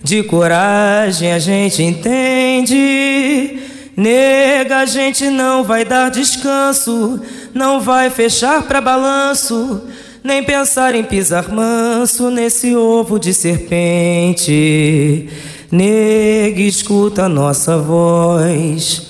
De 0.01 0.24
coragem 0.24 1.34
a 1.34 1.39
gente 1.39 1.84
entende. 1.84 3.60
Nega, 3.98 4.77
a 4.77 4.86
gente 4.86 5.29
não 5.29 5.65
vai 5.65 5.84
dar 5.84 6.10
descanso, 6.10 7.20
não 7.53 7.82
vai 7.82 8.10
fechar 8.10 8.63
pra 8.63 8.79
balanço, 8.79 9.82
nem 10.24 10.41
pensar 10.41 10.96
em 10.96 11.03
pisar 11.03 11.50
manso 11.50 12.29
nesse 12.32 12.74
ovo 12.74 13.20
de 13.20 13.34
serpente. 13.34 14.47
Nega, 15.71 16.62
escuta 16.62 17.29
nossa 17.29 17.77
voz, 17.77 19.08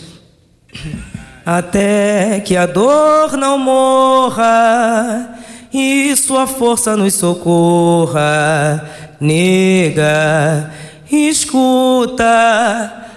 até 1.46 2.42
que 2.42 2.58
a 2.58 2.66
dor 2.66 3.38
não 3.38 3.58
morra 3.58 5.40
e 5.74 6.14
sua 6.18 6.46
força 6.46 6.98
nos 6.98 7.14
socorra. 7.14 8.90
Nega, 9.22 10.70
escuta, 11.10 12.26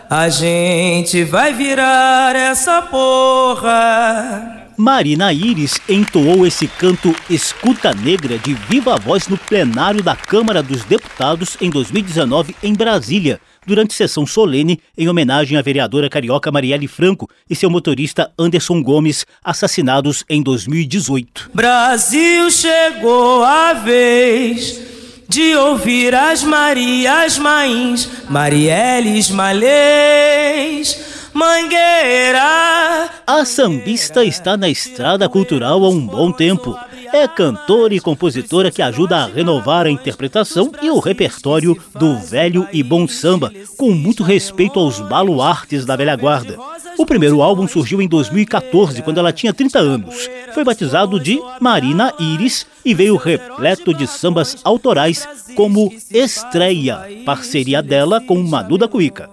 a 0.08 0.28
gente 0.28 1.24
vai 1.24 1.52
virar 1.52 2.36
essa 2.36 2.80
porra. 2.82 4.61
Marina 4.82 5.32
Iris 5.32 5.80
entoou 5.88 6.44
esse 6.44 6.66
canto 6.66 7.14
Escuta 7.30 7.94
Negra 7.94 8.36
de 8.36 8.52
viva 8.52 8.96
voz 8.96 9.28
no 9.28 9.38
plenário 9.38 10.02
da 10.02 10.16
Câmara 10.16 10.60
dos 10.60 10.82
Deputados 10.82 11.56
em 11.60 11.70
2019 11.70 12.56
em 12.60 12.74
Brasília, 12.74 13.40
durante 13.64 13.94
sessão 13.94 14.26
solene 14.26 14.80
em 14.98 15.08
homenagem 15.08 15.56
à 15.56 15.62
vereadora 15.62 16.10
carioca 16.10 16.50
Marielle 16.50 16.88
Franco 16.88 17.30
e 17.48 17.54
seu 17.54 17.70
motorista 17.70 18.32
Anderson 18.36 18.82
Gomes, 18.82 19.24
assassinados 19.44 20.24
em 20.28 20.42
2018. 20.42 21.52
Brasil 21.54 22.50
chegou 22.50 23.44
a 23.44 23.74
vez 23.74 24.80
de 25.28 25.54
ouvir 25.54 26.12
as 26.12 26.42
Marias 26.42 27.38
Mães, 27.38 28.10
Marielles 28.28 29.30
Malês 29.30 31.11
Mangueira. 31.34 33.08
A 33.26 33.44
sambista 33.46 34.22
está 34.22 34.54
na 34.54 34.68
estrada 34.68 35.28
cultural 35.28 35.82
há 35.82 35.88
um 35.88 36.06
bom 36.06 36.30
tempo. 36.30 36.78
É 37.10 37.26
cantora 37.26 37.94
e 37.94 38.00
compositora 38.00 38.70
que 38.70 38.82
ajuda 38.82 39.18
a 39.18 39.26
renovar 39.26 39.86
a 39.86 39.90
interpretação 39.90 40.70
e 40.82 40.90
o 40.90 40.98
repertório 40.98 41.76
do 41.94 42.18
velho 42.18 42.68
e 42.72 42.82
bom 42.82 43.08
samba, 43.08 43.50
com 43.78 43.92
muito 43.92 44.22
respeito 44.22 44.78
aos 44.78 45.00
baluartes 45.00 45.86
da 45.86 45.96
velha 45.96 46.16
guarda. 46.16 46.58
O 46.98 47.06
primeiro 47.06 47.40
álbum 47.40 47.66
surgiu 47.66 48.02
em 48.02 48.08
2014, 48.08 49.02
quando 49.02 49.18
ela 49.18 49.32
tinha 49.32 49.54
30 49.54 49.78
anos. 49.78 50.28
Foi 50.52 50.64
batizado 50.64 51.18
de 51.18 51.40
Marina 51.60 52.12
Iris 52.18 52.66
e 52.84 52.94
veio 52.94 53.16
repleto 53.16 53.94
de 53.94 54.06
sambas 54.06 54.58
autorais 54.62 55.26
como 55.54 55.92
Estreia, 56.10 57.00
parceria 57.24 57.82
dela 57.82 58.20
com 58.20 58.42
Manu 58.42 58.76
da 58.76 58.86
Cuíca. 58.86 59.30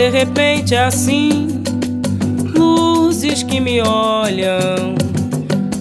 De 0.00 0.08
repente 0.08 0.74
assim, 0.74 1.62
luzes 2.56 3.42
que 3.42 3.60
me 3.60 3.82
olham, 3.82 4.94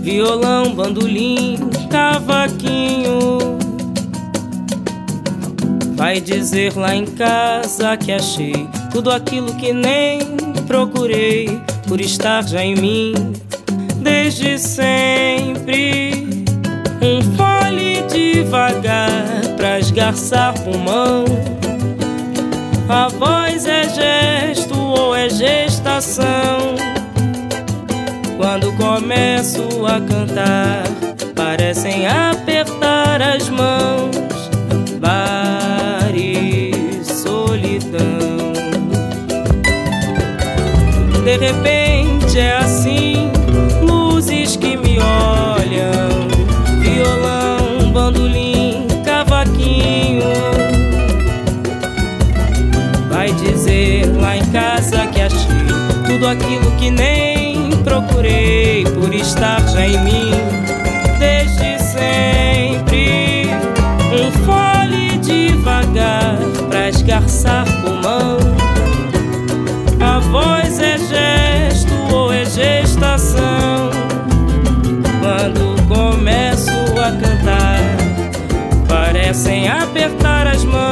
violão, 0.02 0.76
bandolim, 0.76 1.58
cavaquinho. 1.90 3.38
Vai 5.96 6.20
dizer 6.20 6.76
lá 6.76 6.94
em 6.94 7.06
casa 7.06 7.96
que 7.96 8.12
achei 8.12 8.68
tudo 8.92 9.10
aquilo 9.10 9.56
que 9.56 9.72
nem 9.72 10.20
procurei 10.68 11.58
por 11.88 12.02
estar 12.02 12.46
já 12.46 12.62
em 12.62 12.76
mim 12.76 13.14
desde 14.02 14.60
sempre. 14.60 16.28
Um 17.02 17.22
fole 17.38 18.02
devagar 18.12 19.10
pra 19.56 19.80
esgarçar 19.80 20.54
pulmão 20.62 21.24
a 22.90 23.08
voz 23.08 23.49
é 23.66 23.84
gesto 23.90 24.78
ou 24.78 25.16
é 25.16 25.30
gestação. 25.30 26.76
Quando 28.38 28.72
começo 28.78 29.86
a 29.86 30.00
cantar, 30.00 30.84
parecem 31.36 32.08
apertar 32.08 33.22
as 33.22 33.50
mãos. 33.50 34.16
Bar 35.00 36.12
e 36.16 37.02
solidão. 37.04 38.54
De 41.24 41.38
repente 41.38 42.40
é 42.40 42.58
assim, 42.58 42.89
tudo 56.20 56.28
aquilo 56.28 56.72
que 56.72 56.92
nem 56.92 57.70
procurei 57.82 58.84
por 58.84 59.14
estar 59.14 59.66
já 59.70 59.86
em 59.86 59.98
mim 60.04 60.32
desde 61.18 61.80
sempre. 61.82 63.48
Um 64.12 64.30
fole 64.44 65.18
devagar 65.20 66.38
para 66.70 66.90
esgarçar 66.90 67.66
pulmão. 67.82 68.38
A 70.02 70.20
voz 70.20 70.80
é 70.80 70.98
gesto 70.98 71.94
ou 72.14 72.34
é 72.34 72.44
gestação. 72.44 73.90
Quando 75.22 75.88
começo 75.88 76.72
a 77.00 77.12
cantar, 77.12 77.80
parecem 78.90 79.70
apertar 79.70 80.48
as 80.48 80.66
mãos. 80.66 80.89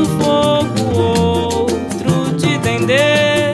Sufoco, 0.00 0.98
outro 0.98 2.34
de 2.36 2.58
dendê. 2.58 3.52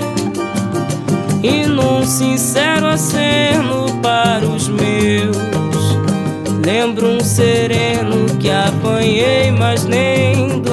E 1.42 1.66
num 1.66 2.04
sincero 2.04 2.86
aceno 2.86 3.86
para 4.02 4.46
os 4.46 4.68
meus. 4.68 5.36
Lembro 6.64 7.08
um 7.08 7.20
sereno 7.20 8.26
que 8.38 8.50
apanhei, 8.50 9.50
mas 9.50 9.84
nem 9.84 10.65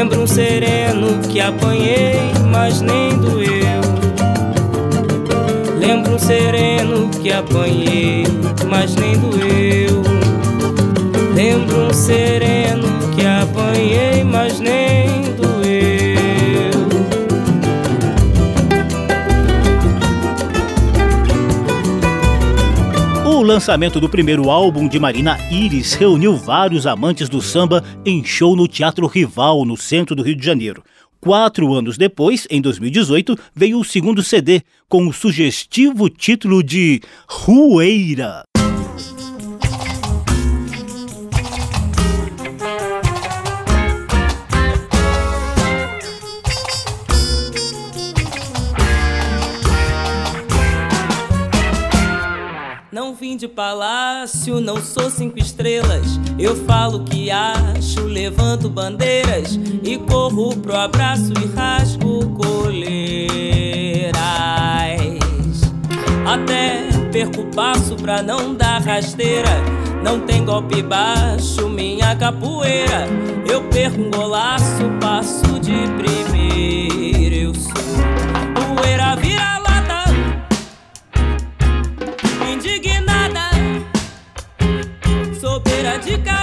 lembro 0.00 0.22
um 0.22 0.26
sereno 0.26 1.18
que 1.28 1.38
apanhei, 1.42 2.32
mas 2.50 2.80
nem 2.80 3.18
doeu. 3.18 3.82
Lembro 5.78 6.14
um 6.14 6.18
sereno 6.18 7.10
que 7.20 7.30
apanhei, 7.30 8.24
mas 8.66 8.94
nem 8.94 9.18
doeu. 9.18 10.02
Lembro 11.34 11.88
um 11.88 11.92
sereno 11.92 12.88
que 13.14 13.26
apanhei, 13.26 14.24
mas 14.24 14.58
nem 14.58 15.09
lançamento 23.50 23.98
do 23.98 24.08
primeiro 24.08 24.48
álbum 24.48 24.86
de 24.86 24.96
Marina 25.00 25.36
Iris 25.50 25.94
reuniu 25.94 26.36
vários 26.36 26.86
amantes 26.86 27.28
do 27.28 27.42
samba 27.42 27.82
em 28.06 28.24
show 28.24 28.54
no 28.54 28.68
Teatro 28.68 29.08
Rival, 29.08 29.64
no 29.64 29.76
centro 29.76 30.14
do 30.14 30.22
Rio 30.22 30.36
de 30.36 30.46
Janeiro. 30.46 30.84
Quatro 31.20 31.74
anos 31.74 31.98
depois, 31.98 32.46
em 32.48 32.60
2018, 32.60 33.36
veio 33.52 33.80
o 33.80 33.84
segundo 33.84 34.22
CD, 34.22 34.62
com 34.88 35.04
o 35.04 35.12
sugestivo 35.12 36.08
título 36.08 36.62
de 36.62 37.00
Rueira. 37.28 38.44
De 53.36 53.48
palácio, 53.48 54.60
não 54.60 54.82
sou 54.82 55.10
cinco 55.10 55.38
estrelas. 55.38 56.18
Eu 56.38 56.56
falo 56.64 57.04
que 57.04 57.30
acho, 57.30 58.02
levanto 58.02 58.68
bandeiras 58.68 59.58
e 59.82 59.98
corro 59.98 60.56
pro 60.56 60.76
abraço 60.76 61.32
e 61.42 61.46
rasgo 61.54 62.30
coleiras. 62.30 64.14
Até 66.26 66.88
perco 67.10 67.44
passo 67.54 67.96
pra 67.96 68.22
não 68.22 68.54
dar 68.54 68.80
rasteira. 68.82 69.50
Não 70.02 70.20
tem 70.20 70.44
golpe 70.44 70.82
baixo, 70.82 71.68
minha 71.68 72.16
capoeira. 72.16 73.06
Eu 73.50 73.62
perco 73.64 74.00
um 74.00 74.10
golaço, 74.10 74.84
passo 75.00 75.58
de 75.60 75.86
primeira. 75.98 77.34
Eu 77.36 77.54
sou 77.54 77.79
bobeira 85.80 85.98
de. 85.98 86.39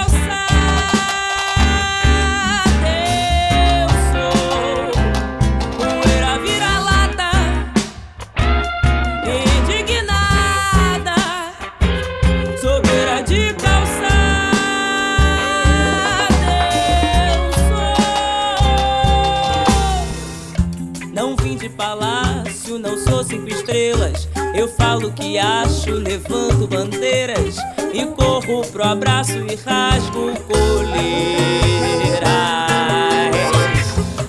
De 21.68 21.74
palácio, 21.74 22.78
não 22.78 22.96
sou 22.96 23.22
cinco 23.22 23.48
estrelas. 23.48 24.28
Eu 24.54 24.68
falo 24.68 25.12
que 25.12 25.38
acho, 25.38 25.90
levanto 25.92 26.66
bandeiras 26.66 27.56
e 27.92 28.06
corro 28.06 28.62
pro 28.72 28.84
abraço 28.84 29.32
e 29.38 29.54
rasgo 29.56 30.32
coleiras. 30.46 30.98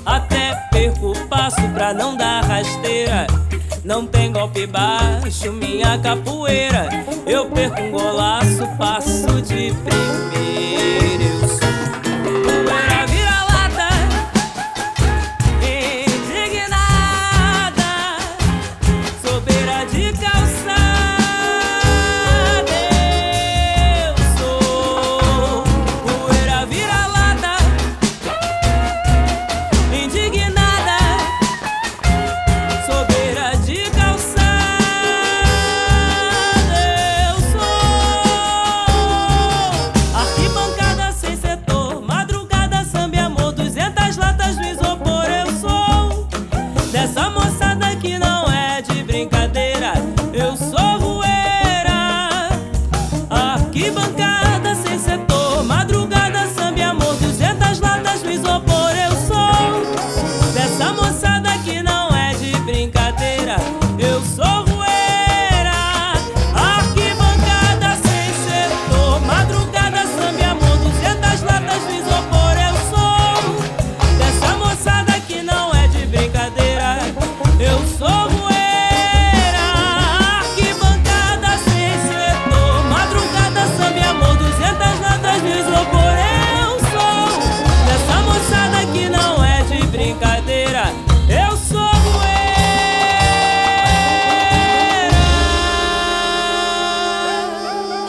Até 0.05 0.55
perco 0.71 1.11
o 1.11 1.27
passo 1.27 1.61
pra 1.73 1.93
não 1.93 2.15
dar 2.15 2.43
rasteira. 2.43 3.25
Não 3.83 4.05
tem 4.05 4.31
golpe 4.31 4.67
baixo, 4.67 5.51
minha 5.53 5.97
capoeira. 5.97 6.89
Eu 7.25 7.45
perco 7.49 7.81
um 7.81 7.91
golaço, 7.91 8.67
passo 8.77 9.41
de 9.41 9.73
primeira. 9.83 11.23
Eu 11.23 11.88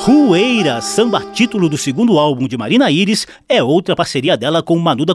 Rueira, 0.03 0.81
samba 0.81 1.21
título 1.21 1.69
do 1.69 1.77
segundo 1.77 2.19
álbum 2.19 2.49
de 2.49 2.57
Marina 2.57 2.91
Iris, 2.91 3.27
é 3.47 3.63
outra 3.63 3.95
parceria 3.95 4.35
dela 4.35 4.63
com 4.63 4.79
Manu 4.79 5.05
da. 5.05 5.15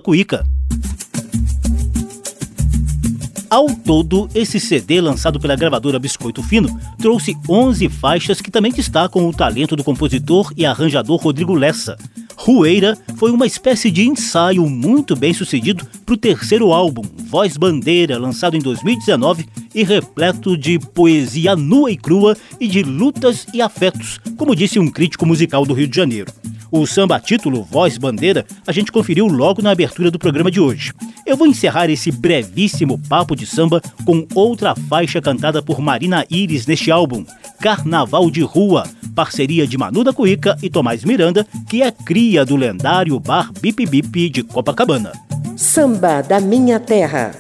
Ao 3.50 3.66
todo, 3.84 4.30
esse 4.36 4.60
CD, 4.60 5.02
lançado 5.02 5.40
pela 5.40 5.56
gravadora 5.56 5.98
Biscoito 5.98 6.44
Fino, 6.44 6.70
trouxe 7.00 7.36
11 7.50 7.90
faixas 7.90 8.40
que 8.40 8.52
também 8.52 8.72
destacam 8.72 9.28
o 9.28 9.34
talento 9.34 9.76
do 9.76 9.84
compositor 9.84 10.54
e 10.56 10.68
arranjador 10.68 11.18
Rodrigo 11.18 11.56
Lessa. 11.56 11.98
Rueira 12.38 12.98
foi 13.18 13.32
uma 13.32 13.48
espécie 13.48 13.90
de 13.90 14.08
ensaio 14.08 14.70
muito 14.70 15.16
bem 15.16 15.34
sucedido 15.34 15.86
para 16.06 16.14
o 16.14 16.18
terceiro 16.18 16.72
álbum, 16.72 17.04
Voz 17.28 17.58
Bandeira, 17.58 18.18
lançado 18.18 18.56
em 18.56 18.60
2019 18.60 19.48
e 19.74 19.84
repleto 19.84 20.58
de 20.58 20.78
poesia 20.78 21.56
nua 21.56 21.92
e 21.92 21.98
crua 21.98 22.38
e 22.60 22.68
de 22.68 22.84
lutas 22.84 23.48
e 23.54 23.62
afetos, 23.62 24.20
como 24.38 24.56
disse 24.56 24.80
um 24.80 24.90
crítico 24.90 25.26
musical 25.26 25.66
do 25.66 25.74
Rio 25.74 25.88
de 25.88 25.96
Janeiro. 25.96 26.32
O 26.72 26.86
samba 26.86 27.20
título 27.20 27.64
Voz 27.64 27.98
Bandeira 27.98 28.46
a 28.66 28.72
gente 28.72 28.92
conferiu 28.92 29.28
logo 29.28 29.62
na 29.62 29.72
abertura 29.72 30.10
do 30.10 30.20
programa 30.20 30.52
de 30.52 30.60
hoje. 30.60 30.92
Eu 31.26 31.38
vou 31.38 31.48
encerrar 31.48 31.90
esse 31.90 32.12
brevíssimo 32.12 33.00
papo 33.08 33.36
de 33.36 33.46
samba 33.46 33.82
com 34.06 34.28
outra 34.34 34.76
faixa 34.76 35.22
cantada 35.22 35.62
por 35.62 35.80
Marina 35.80 36.26
Iris 36.30 36.66
neste 36.66 36.92
álbum, 36.92 37.26
Carnaval 37.60 38.30
de 38.30 38.42
Rua, 38.42 38.88
parceria 39.16 39.66
de 39.66 39.78
Manu 39.78 40.04
da 40.04 40.14
e 40.62 40.70
Tomás 40.70 41.04
Miranda, 41.04 41.46
que 41.70 41.82
é 41.82 41.92
cria 41.92 42.46
do 42.46 42.56
lendário 42.56 43.20
bar 43.20 43.52
Bip 43.62 43.86
Bip 43.86 44.30
de 44.30 44.44
Copacabana. 44.44 45.12
Samba 45.56 46.22
da 46.22 46.40
Minha 46.40 46.80
Terra. 46.80 47.32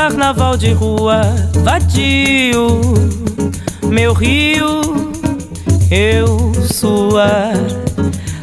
Carnaval 0.00 0.56
de 0.56 0.72
rua 0.72 1.20
vadio, 1.62 2.80
meu 3.84 4.14
rio, 4.14 5.12
eu 5.90 6.54
sua 6.72 7.52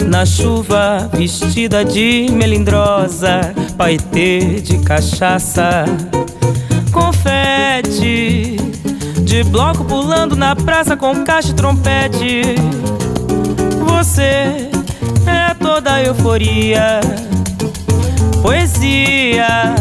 na 0.06 0.24
chuva 0.24 1.10
vestida 1.12 1.84
de 1.84 2.28
melindrosa, 2.32 3.56
paetê 3.76 4.62
de 4.62 4.78
cachaça, 4.84 5.86
confete 6.91 8.58
de 9.24 9.43
bloco 9.46 9.84
pulando 9.84 10.36
na 10.36 10.56
praça 10.56 10.96
com 10.96 11.24
caixa 11.24 11.50
e 11.50 11.54
trompete. 11.56 12.41
Você 13.84 14.70
é 15.26 15.56
toda 15.60 16.04
euforia, 16.04 17.02
poesia, 18.43 19.76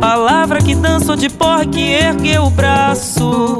palavra 0.00 0.60
que 0.62 0.74
dançou 0.74 1.14
de 1.14 1.28
porra 1.28 1.66
que 1.66 1.92
ergueu 1.92 2.44
o 2.44 2.50
braço. 2.50 3.58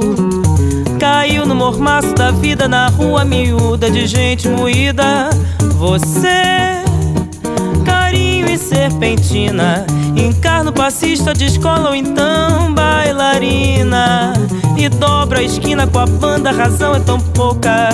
Caiu 0.99 1.45
no 1.45 1.53
mormaço 1.53 2.13
da 2.15 2.31
vida 2.31 2.67
na 2.67 2.87
rua 2.87 3.23
miúda 3.23 3.89
de 3.91 4.07
gente 4.07 4.49
moída. 4.49 5.29
Você, 5.77 6.83
carinho 7.85 8.49
e 8.49 8.57
serpentina, 8.57 9.85
encarna 10.15 10.71
passista 10.71 11.33
de 11.33 11.45
escola 11.45 11.89
ou 11.89 11.95
então 11.95 12.73
bailarina. 12.73 14.33
E 14.77 14.89
dobra 14.89 15.39
a 15.39 15.43
esquina 15.43 15.85
com 15.85 15.99
a 15.99 16.07
banda, 16.07 16.49
a 16.49 16.53
razão 16.53 16.95
é 16.95 16.99
tão 16.99 17.19
pouca. 17.19 17.89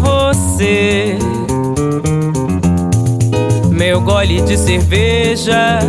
Você, 0.00 1.18
meu 3.70 4.00
gole 4.00 4.40
de 4.42 4.56
cerveja 4.56 5.80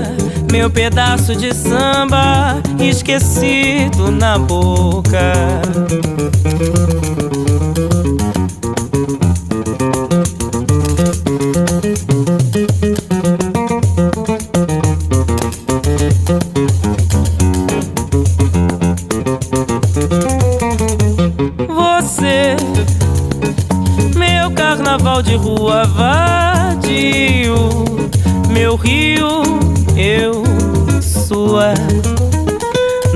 meu 0.52 0.70
pedaço 0.70 1.34
de 1.34 1.56
samba 1.56 2.62
esquecido 2.78 4.12
na 4.12 4.38
boca. 4.38 5.32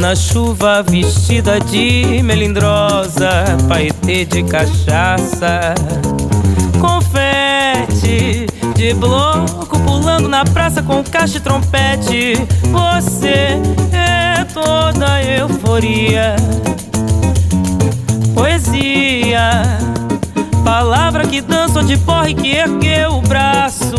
Na 0.05 0.15
chuva 0.15 0.83
vestida 0.83 1.59
de 1.59 2.21
melindrosa, 2.21 3.27
paetê 3.67 4.23
de 4.23 4.43
cachaça, 4.43 5.73
confete 6.79 8.45
de 8.75 8.93
bloco 8.93 9.79
pulando 9.79 10.29
na 10.29 10.45
praça 10.45 10.83
com 10.83 11.03
caixa 11.03 11.37
e 11.37 11.39
trompete. 11.39 12.33
Você 12.71 13.59
é 13.91 14.43
toda 14.53 15.23
euforia, 15.23 16.35
poesia, 18.35 19.63
palavra 20.63 21.25
que 21.25 21.41
dança 21.41 21.83
de 21.83 21.97
porra 21.97 22.29
e 22.29 22.35
que 22.35 22.51
ergueu 22.51 23.13
o 23.13 23.21
braço, 23.21 23.95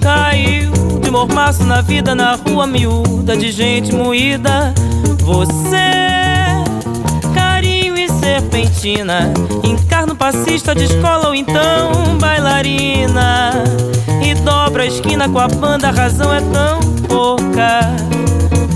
caiu 0.00 0.70
de 1.02 1.10
mormaço 1.10 1.64
na 1.64 1.80
vida, 1.80 2.14
na 2.14 2.36
rua 2.36 2.64
miúda 2.64 3.36
de 3.36 3.50
gente 3.50 3.92
moída. 3.92 4.72
Você, 5.26 5.90
carinho 7.34 7.98
e 7.98 8.08
serpentina, 8.08 9.34
encarno 9.64 10.14
passista 10.14 10.72
de 10.72 10.84
escola 10.84 11.26
ou 11.26 11.34
então 11.34 12.16
bailarina. 12.20 13.52
E 14.22 14.34
dobra 14.36 14.84
a 14.84 14.86
esquina 14.86 15.28
com 15.28 15.40
a 15.40 15.48
banda, 15.48 15.88
a 15.88 15.90
razão 15.90 16.32
é 16.32 16.40
tão 16.40 16.78
pouca. 17.08 17.80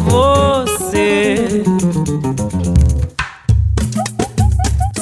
Você. 0.08 1.62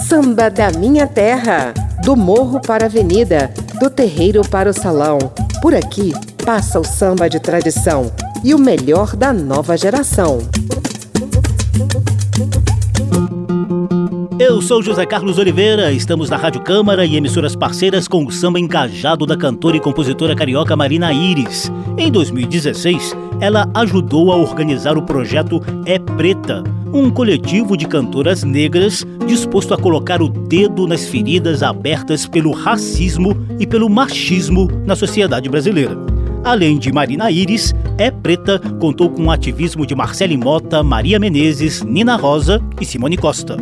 Samba 0.06 0.50
da 0.50 0.70
Minha 0.72 1.06
Terra, 1.06 1.72
do 2.04 2.14
morro 2.14 2.60
para 2.60 2.84
a 2.84 2.88
avenida, 2.88 3.50
do 3.80 3.88
terreiro 3.88 4.42
para 4.42 4.68
o 4.68 4.74
salão. 4.74 5.16
Por 5.62 5.74
aqui 5.74 6.12
passa 6.44 6.78
o 6.78 6.84
samba 6.84 7.26
de 7.26 7.40
tradição 7.40 8.12
e 8.44 8.54
o 8.54 8.58
melhor 8.58 9.16
da 9.16 9.32
nova 9.32 9.78
geração. 9.78 10.40
Eu 14.38 14.62
sou 14.62 14.80
José 14.80 15.04
Carlos 15.04 15.36
Oliveira, 15.36 15.90
estamos 15.90 16.30
na 16.30 16.36
Rádio 16.36 16.60
Câmara 16.60 17.04
e 17.04 17.16
emissoras 17.16 17.56
parceiras 17.56 18.06
com 18.06 18.24
o 18.24 18.30
samba 18.30 18.60
engajado 18.60 19.26
da 19.26 19.36
cantora 19.36 19.76
e 19.76 19.80
compositora 19.80 20.36
carioca 20.36 20.76
Marina 20.76 21.12
Iris. 21.12 21.72
Em 21.96 22.08
2016, 22.08 23.16
ela 23.40 23.68
ajudou 23.74 24.30
a 24.30 24.36
organizar 24.36 24.96
o 24.96 25.02
projeto 25.02 25.60
É 25.84 25.98
Preta, 25.98 26.62
um 26.92 27.10
coletivo 27.10 27.76
de 27.76 27.88
cantoras 27.88 28.44
negras 28.44 29.04
disposto 29.26 29.74
a 29.74 29.76
colocar 29.76 30.22
o 30.22 30.28
dedo 30.28 30.86
nas 30.86 31.08
feridas 31.08 31.60
abertas 31.60 32.24
pelo 32.24 32.52
racismo 32.52 33.36
e 33.58 33.66
pelo 33.66 33.90
machismo 33.90 34.68
na 34.86 34.94
sociedade 34.94 35.48
brasileira. 35.48 35.98
Além 36.44 36.78
de 36.78 36.92
Marina 36.92 37.28
Iris, 37.28 37.74
É 37.98 38.08
Preta 38.08 38.60
contou 38.78 39.10
com 39.10 39.24
o 39.24 39.30
ativismo 39.32 39.84
de 39.84 39.96
Marcele 39.96 40.36
Mota, 40.36 40.80
Maria 40.84 41.18
Menezes, 41.18 41.82
Nina 41.82 42.14
Rosa 42.14 42.62
e 42.80 42.84
Simone 42.84 43.16
Costa. 43.16 43.56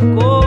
Reciprocidade, 0.00 0.37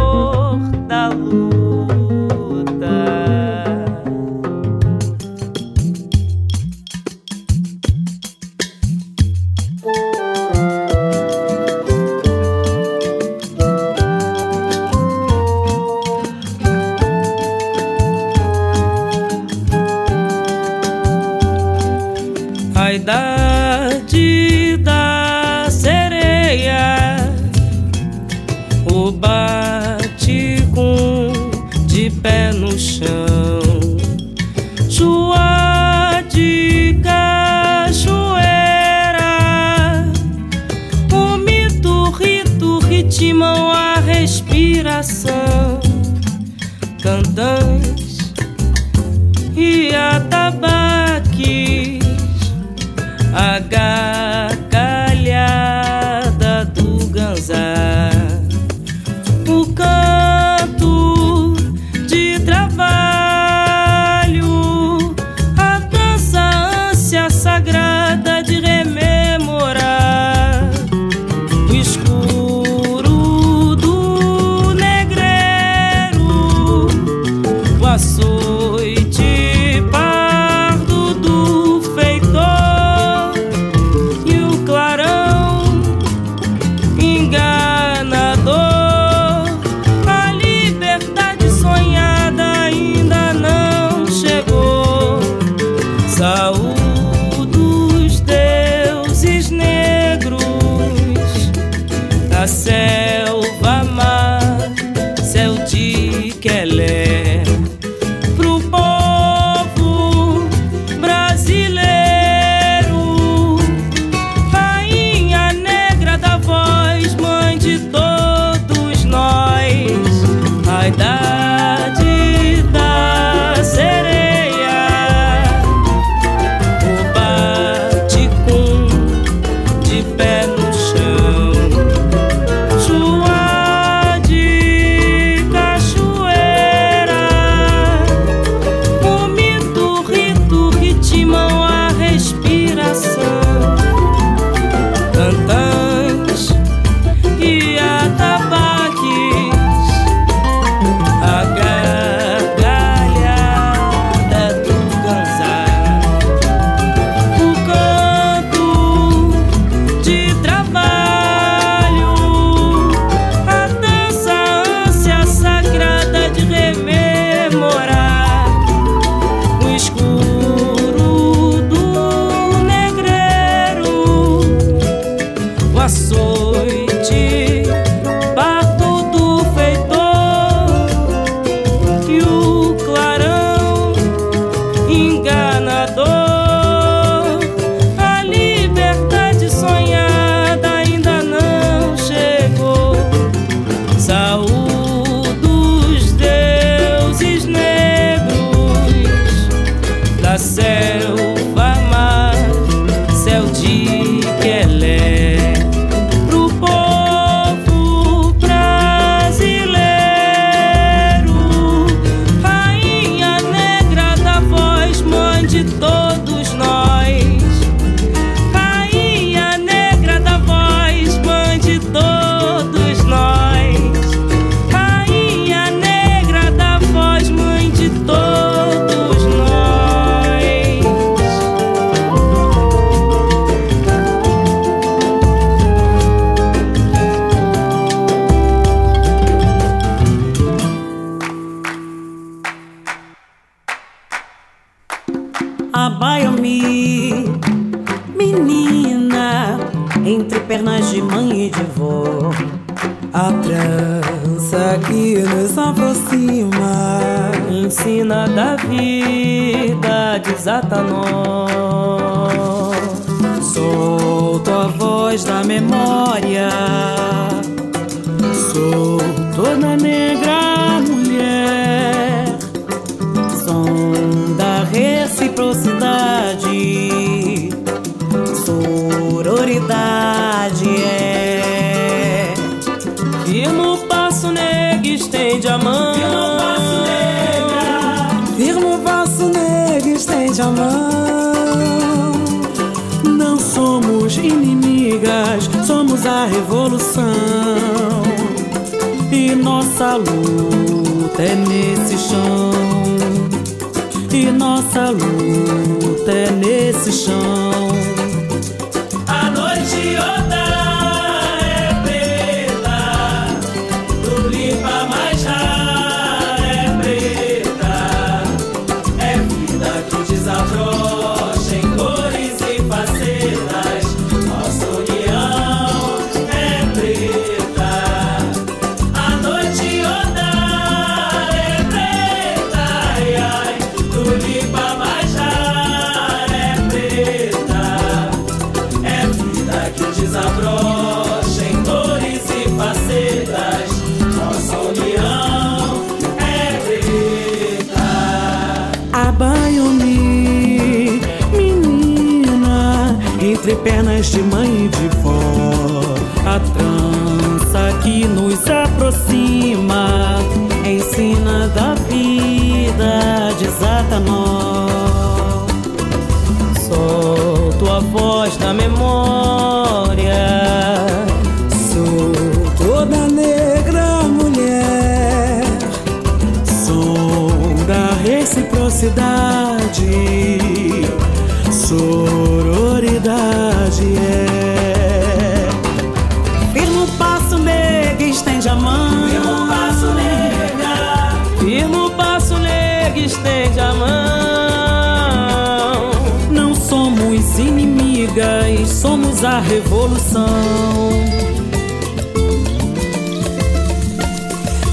somos 399.22 399.24
a 399.24 399.40
revolução. 399.40 400.26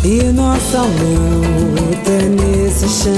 E 0.04 0.22
nossa 0.32 0.82
luta 0.82 2.10
é 2.10 2.28
nesse 2.28 2.88
chão. 2.88 3.12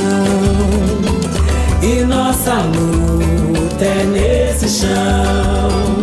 E 1.83 2.05
nossa 2.05 2.55
luta 2.55 3.85
é 3.85 4.05
nesse 4.05 4.69
chão. 4.69 6.00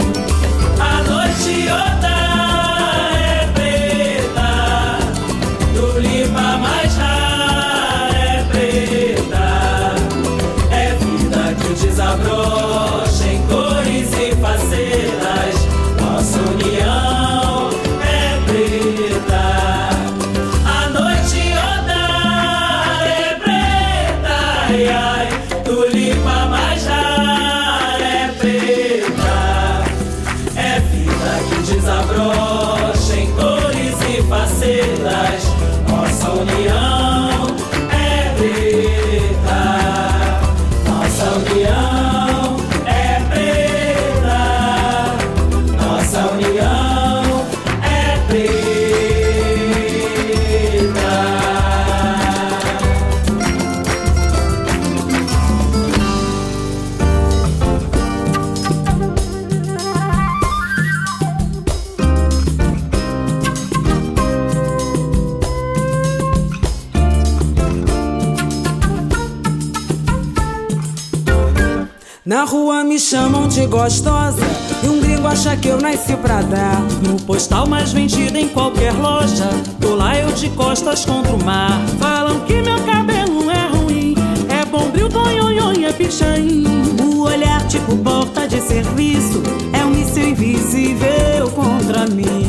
Chamam 73.08 73.48
de 73.48 73.66
gostosa. 73.66 74.44
E 74.84 74.88
um 74.88 75.00
gringo 75.00 75.28
acha 75.28 75.56
que 75.56 75.70
eu 75.70 75.80
nasci 75.80 76.16
pra 76.18 76.42
dar 76.42 76.82
No 77.02 77.16
postal 77.24 77.66
mais 77.66 77.94
vendido 77.94 78.38
em 78.38 78.50
qualquer 78.50 78.94
loja. 78.94 79.50
Tô 79.80 79.96
lá 79.96 80.18
eu 80.18 80.32
de 80.34 80.50
costas 80.50 81.06
contra 81.06 81.34
o 81.34 81.44
mar. 81.44 81.82
Falam 82.00 82.42
que 82.42 82.62
meu 82.62 82.80
cabelo 82.82 83.50
é 83.50 83.68
ruim. 83.68 84.16
É 84.50 84.66
bombril, 84.66 85.08
tonhonhon, 85.10 85.86
é 85.86 85.94
pichain. 85.94 86.66
O 87.02 87.22
olhar 87.22 87.66
tipo 87.68 87.96
porta 87.98 88.48
de 88.48 88.62
serviço 88.62 89.42
É 89.74 89.84
um 89.86 89.90
míssil 89.90 90.30
invisível 90.30 91.50
contra 91.56 92.06
mim 92.08 92.47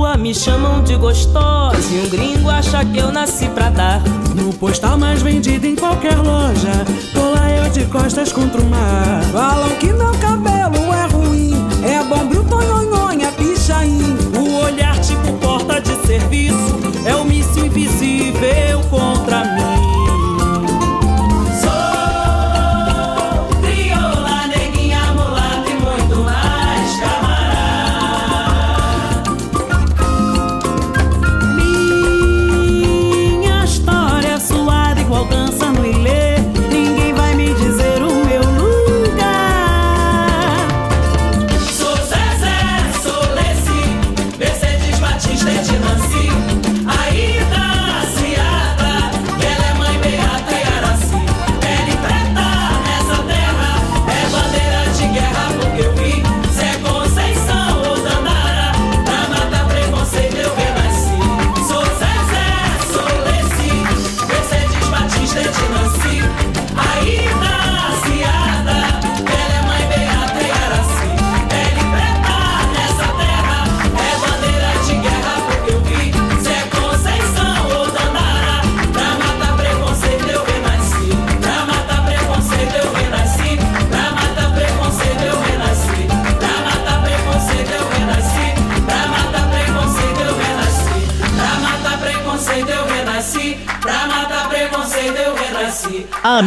rua 0.00 0.16
me 0.16 0.34
chamam 0.34 0.82
de 0.82 0.96
gostosa 0.96 1.76
E 1.92 2.00
um 2.00 2.08
gringo 2.08 2.48
acha 2.48 2.82
que 2.84 2.98
eu 2.98 3.12
nasci 3.12 3.46
pra 3.50 3.68
dar. 3.68 4.02
No 4.34 4.52
postal 4.54 4.96
mais 4.96 5.20
vendido 5.20 5.66
em 5.66 5.76
qualquer 5.76 6.16
loja 6.16 6.72
Tô 7.12 7.30
lá 7.30 7.50
eu 7.50 7.70
de 7.70 7.84
costas 7.84 8.32
contra 8.32 8.60
o 8.60 8.64
mar. 8.64 9.22
Falam 9.30 9.68
que 9.76 9.92
meu 9.92 10.12
cabelo 10.12 10.92
é 10.94 11.06
ruim 11.06 11.52
É 11.84 12.02
bombril, 12.02 12.44
tonhonhon, 12.44 13.20
é 13.20 13.30
pichain. 13.32 14.00
O 14.38 14.64
olhar 14.64 14.98
tipo 15.00 15.32
porta 15.34 15.80
de 15.80 15.94
serviço 16.06 16.80
É 17.04 17.14
o 17.14 17.24
míssil 17.24 17.66
invisível 17.66 18.29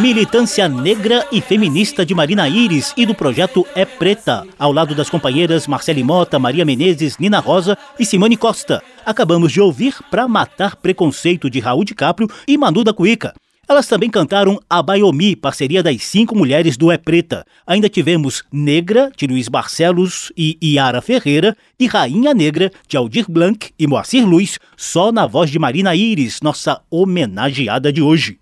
militância 0.04 0.68
negra 0.68 1.26
e 1.32 1.40
feminista 1.40 2.04
de 2.04 2.14
Marina 2.14 2.46
Iris 2.46 2.92
e 2.94 3.06
do 3.06 3.14
projeto 3.14 3.66
É 3.74 3.86
Preta, 3.86 4.46
ao 4.58 4.70
lado 4.70 4.94
das 4.94 5.08
companheiras 5.08 5.66
Marcele 5.66 6.04
Mota, 6.04 6.38
Maria 6.38 6.62
Menezes, 6.62 7.16
Nina 7.16 7.40
Rosa 7.40 7.74
e 7.98 8.04
Simone 8.04 8.36
Costa. 8.36 8.82
Acabamos 9.06 9.50
de 9.50 9.62
ouvir 9.62 9.94
Pra 10.10 10.28
Matar 10.28 10.76
Preconceito 10.76 11.48
de 11.48 11.58
Raul 11.58 11.86
DiCaprio 11.86 12.28
e 12.46 12.58
Manu 12.58 12.84
da 12.84 12.92
Cuica. 12.92 13.32
Elas 13.66 13.88
também 13.88 14.10
cantaram 14.10 14.60
a 14.68 14.82
Baiomi, 14.82 15.34
parceria 15.34 15.82
das 15.82 16.04
cinco 16.04 16.36
mulheres 16.36 16.76
do 16.76 16.92
É 16.92 16.98
Preta. 16.98 17.42
Ainda 17.66 17.88
tivemos 17.88 18.44
Negra, 18.52 19.10
de 19.16 19.26
Luiz 19.26 19.48
Barcelos 19.48 20.30
e 20.36 20.58
Iara 20.60 21.00
Ferreira, 21.00 21.56
e 21.80 21.86
Rainha 21.86 22.34
Negra, 22.34 22.70
de 22.86 22.98
Aldir 22.98 23.24
Blanc 23.26 23.70
e 23.78 23.86
Moacir 23.86 24.28
Luz, 24.28 24.58
só 24.76 25.10
na 25.10 25.26
voz 25.26 25.48
de 25.48 25.58
Marina 25.58 25.96
Iris, 25.96 26.42
nossa 26.42 26.82
homenageada 26.90 27.90
de 27.90 28.02
hoje. 28.02 28.36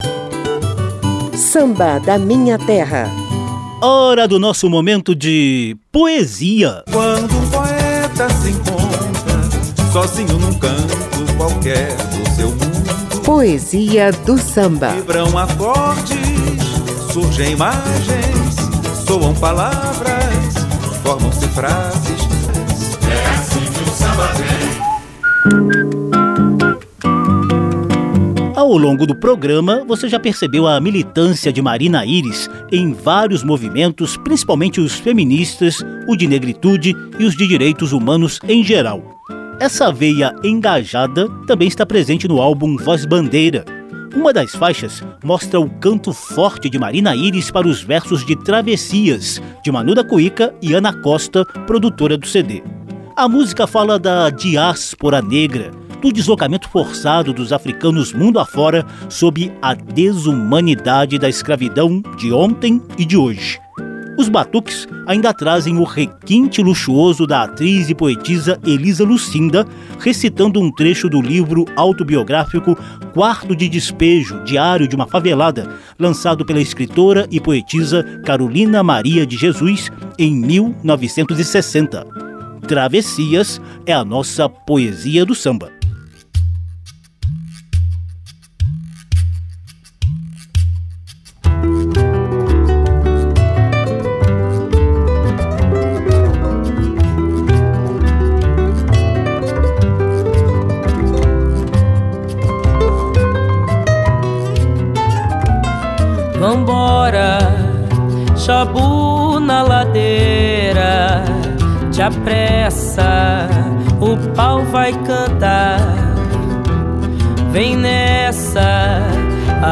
Samba 1.36 1.98
da 1.98 2.18
Minha 2.18 2.58
Terra. 2.58 3.10
Hora 3.80 4.28
do 4.28 4.38
nosso 4.38 4.68
momento 4.68 5.14
de 5.14 5.76
poesia. 5.90 6.84
Quando 6.90 7.36
um 7.36 7.50
poeta 7.50 8.28
se 8.28 8.50
encontra 8.50 9.90
sozinho 9.92 10.38
num 10.38 10.52
canto 10.54 11.34
qualquer 11.36 11.96
do 11.96 12.30
seu 12.36 12.48
mundo. 12.48 13.22
Poesia 13.24 14.12
do 14.12 14.38
samba. 14.38 14.90
Vibram 14.90 15.36
acordes, 15.38 16.18
surgem 17.12 17.52
imagens, 17.52 18.56
soam 19.06 19.34
palavras, 19.34 20.54
formam-se 21.02 21.48
frases. 21.48 22.28
É 23.10 23.28
assim 23.30 23.60
que 23.60 23.90
o 23.90 23.94
samba 23.94 24.26
vem. 24.34 24.51
Ao 28.72 28.78
longo 28.78 29.06
do 29.06 29.14
programa, 29.14 29.84
você 29.86 30.08
já 30.08 30.18
percebeu 30.18 30.66
a 30.66 30.80
militância 30.80 31.52
de 31.52 31.60
Marina 31.60 32.06
Iris 32.06 32.48
em 32.72 32.94
vários 32.94 33.44
movimentos, 33.44 34.16
principalmente 34.16 34.80
os 34.80 34.94
feministas, 34.94 35.84
o 36.08 36.16
de 36.16 36.26
negritude 36.26 36.96
e 37.18 37.24
os 37.26 37.36
de 37.36 37.46
direitos 37.46 37.92
humanos 37.92 38.40
em 38.48 38.64
geral. 38.64 39.20
Essa 39.60 39.92
veia 39.92 40.34
engajada 40.42 41.28
também 41.46 41.68
está 41.68 41.84
presente 41.84 42.26
no 42.26 42.40
álbum 42.40 42.78
Voz 42.78 43.04
Bandeira. 43.04 43.62
Uma 44.16 44.32
das 44.32 44.52
faixas 44.52 45.04
mostra 45.22 45.60
o 45.60 45.68
canto 45.68 46.14
forte 46.14 46.70
de 46.70 46.78
Marina 46.78 47.14
Iris 47.14 47.50
para 47.50 47.68
os 47.68 47.82
versos 47.82 48.24
de 48.24 48.34
Travessias, 48.36 49.38
de 49.62 49.70
Manu 49.70 49.94
da 49.94 50.02
Cuica 50.02 50.54
e 50.62 50.72
Ana 50.72 50.94
Costa, 50.94 51.44
produtora 51.66 52.16
do 52.16 52.26
CD. 52.26 52.62
A 53.14 53.28
música 53.28 53.66
fala 53.66 53.98
da 53.98 54.30
diáspora 54.30 55.20
negra, 55.20 55.70
do 56.02 56.12
deslocamento 56.12 56.68
forçado 56.68 57.32
dos 57.32 57.52
africanos 57.52 58.12
mundo 58.12 58.40
afora 58.40 58.84
sob 59.08 59.52
a 59.62 59.72
desumanidade 59.72 61.16
da 61.16 61.28
escravidão 61.28 62.02
de 62.18 62.32
ontem 62.32 62.82
e 62.98 63.04
de 63.04 63.16
hoje. 63.16 63.60
Os 64.18 64.28
batuques 64.28 64.86
ainda 65.06 65.32
trazem 65.32 65.78
o 65.78 65.84
requinte 65.84 66.60
luxuoso 66.60 67.26
da 67.26 67.44
atriz 67.44 67.88
e 67.88 67.94
poetisa 67.94 68.60
Elisa 68.66 69.04
Lucinda, 69.04 69.66
recitando 70.00 70.60
um 70.60 70.70
trecho 70.70 71.08
do 71.08 71.22
livro 71.22 71.64
autobiográfico 71.76 72.76
Quarto 73.14 73.56
de 73.56 73.68
Despejo, 73.68 74.42
Diário 74.44 74.86
de 74.86 74.94
uma 74.94 75.06
Favelada, 75.06 75.72
lançado 75.98 76.44
pela 76.44 76.60
escritora 76.60 77.26
e 77.30 77.40
poetisa 77.40 78.04
Carolina 78.24 78.82
Maria 78.82 79.24
de 79.24 79.36
Jesus 79.36 79.90
em 80.18 80.34
1960. 80.34 82.06
Travessias 82.66 83.60
é 83.86 83.92
a 83.92 84.04
nossa 84.04 84.48
poesia 84.48 85.24
do 85.24 85.34
samba. 85.34 85.81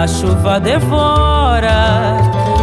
A 0.00 0.08
chuva 0.08 0.58
devora, 0.58 2.16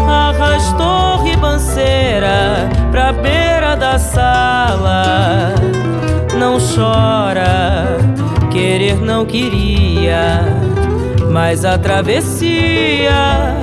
arrastou 0.10 1.24
ribanceira 1.24 2.68
pra 2.90 3.14
beira 3.14 3.76
da 3.76 4.00
sala. 4.00 5.54
Não 6.40 6.58
chora, 6.58 8.00
querer 8.50 9.00
não 9.00 9.24
queria, 9.24 10.42
mas 11.30 11.64
a 11.64 11.78
travessia 11.78 13.54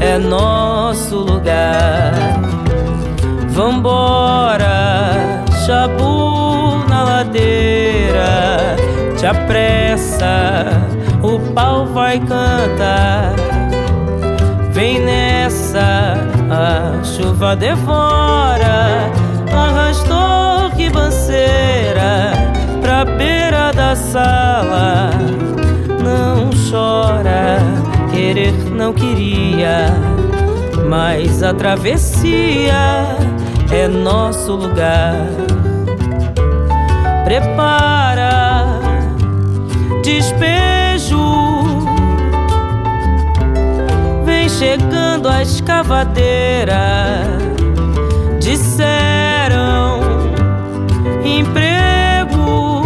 é 0.00 0.18
nosso 0.18 1.16
lugar. 1.16 2.12
Vambora, 3.48 4.66
chabu 5.64 6.84
na 6.90 7.04
ladeira, 7.04 8.76
te 9.16 9.24
apressa, 9.24 10.93
o 11.24 11.40
pau 11.54 11.86
vai 11.86 12.18
cantar. 12.20 13.34
Vem 14.70 15.00
nessa, 15.00 16.14
a 16.50 17.02
chuva 17.02 17.56
devora, 17.56 19.10
arrastou 19.50 20.68
ribanceira 20.76 22.32
pra 22.82 23.04
beira 23.04 23.72
da 23.72 23.96
sala. 23.96 25.10
Não 26.02 26.50
chora 26.70 27.58
querer 28.12 28.52
não 28.70 28.92
queria, 28.92 29.86
mas 30.88 31.42
a 31.42 31.54
travessia 31.54 33.06
é 33.72 33.88
nosso 33.88 34.52
lugar. 34.52 35.14
Prepara, 37.24 38.66
despejo, 40.02 40.63
escavadeira. 45.44 46.74
Disseram 48.40 50.00
emprego 51.24 52.82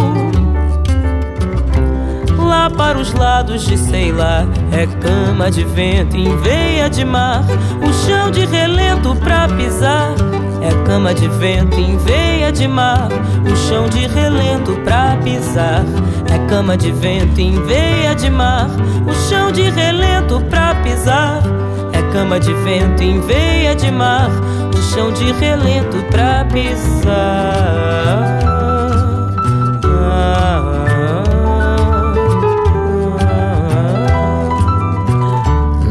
lá 2.36 2.68
para 2.68 2.98
os 2.98 3.12
lados 3.14 3.62
de 3.62 3.78
sei 3.78 4.12
lá. 4.12 4.44
É 4.72 4.86
cama 4.86 5.50
de 5.50 5.64
vento 5.64 6.16
em 6.16 6.36
veia 6.38 6.90
de 6.90 7.04
mar, 7.04 7.44
o 7.80 7.92
chão 8.06 8.30
de 8.30 8.44
relento 8.44 9.14
pra 9.16 9.48
pisar. 9.48 10.14
É 10.60 10.84
cama 10.84 11.14
de 11.14 11.28
vento 11.28 11.78
em 11.78 11.96
veia 11.98 12.50
de 12.50 12.66
mar, 12.66 13.08
o 13.50 13.56
chão 13.68 13.88
de 13.88 14.06
relento 14.08 14.72
pra 14.84 15.16
pisar. 15.22 15.84
É 16.32 16.38
cama 16.48 16.76
de 16.76 16.90
vento 16.90 17.40
em 17.40 17.62
veia 17.64 18.14
de 18.14 18.28
mar, 18.28 18.68
o 19.06 19.14
chão 19.28 19.52
de 19.52 19.70
relento 19.70 20.40
pra 20.50 20.74
pisar. 20.82 21.40
É 21.98 22.02
cama 22.12 22.38
de 22.38 22.54
vento 22.54 23.02
em 23.02 23.20
veia 23.20 23.74
de 23.74 23.90
mar, 23.90 24.30
o 24.72 24.82
chão 24.94 25.12
de 25.12 25.32
relento 25.32 25.96
pra 26.12 26.44
pisar. 26.44 27.18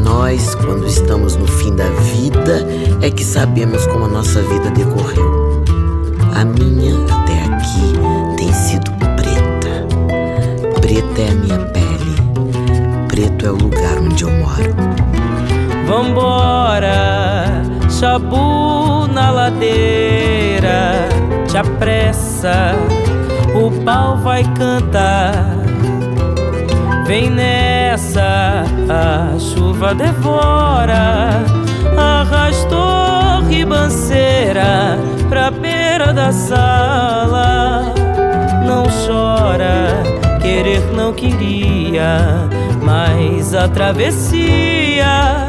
Nós, 0.02 0.54
quando 0.54 0.86
estamos 0.86 1.36
no 1.36 1.46
fim 1.46 1.76
da 1.76 1.90
vida, 1.90 2.66
é 3.02 3.10
que 3.10 3.22
sabemos 3.22 3.86
como 3.88 4.06
a 4.06 4.08
nossa 4.08 4.40
vida 4.40 4.70
decorreu. 4.70 5.62
A 6.34 6.42
minha, 6.42 6.94
até 7.04 7.44
aqui, 7.44 7.92
tem 8.38 8.50
sido 8.54 8.90
preta. 9.14 9.86
Preta 10.80 11.20
é 11.20 11.30
a 11.30 11.34
minha 11.34 11.58
pele. 11.66 12.16
Preto 13.08 13.44
é 13.44 13.50
o 13.50 13.56
lugar 13.56 13.98
onde 13.98 14.24
eu 14.24 14.30
moro. 14.30 15.07
Vambora, 15.88 17.62
chabu 17.88 19.06
na 19.10 19.30
ladeira, 19.30 21.08
te 21.48 21.56
apressa, 21.56 22.74
o 23.54 23.70
pau 23.86 24.18
vai 24.18 24.44
cantar. 24.52 25.32
Vem 27.06 27.30
nessa, 27.30 28.64
a 28.90 29.38
chuva 29.38 29.94
devora, 29.94 31.42
arrastou 31.96 33.48
ribanceira 33.48 34.98
pra 35.30 35.50
beira 35.50 36.12
da 36.12 36.30
sala. 36.32 37.94
Não 38.66 38.84
chora, 39.06 40.02
querer 40.42 40.82
não 40.94 41.14
queria, 41.14 42.46
mas 42.82 43.54
a 43.54 43.66
travessia 43.68 45.47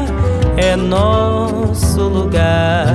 é 0.60 0.76
nosso 0.76 2.02
lugar. 2.02 2.86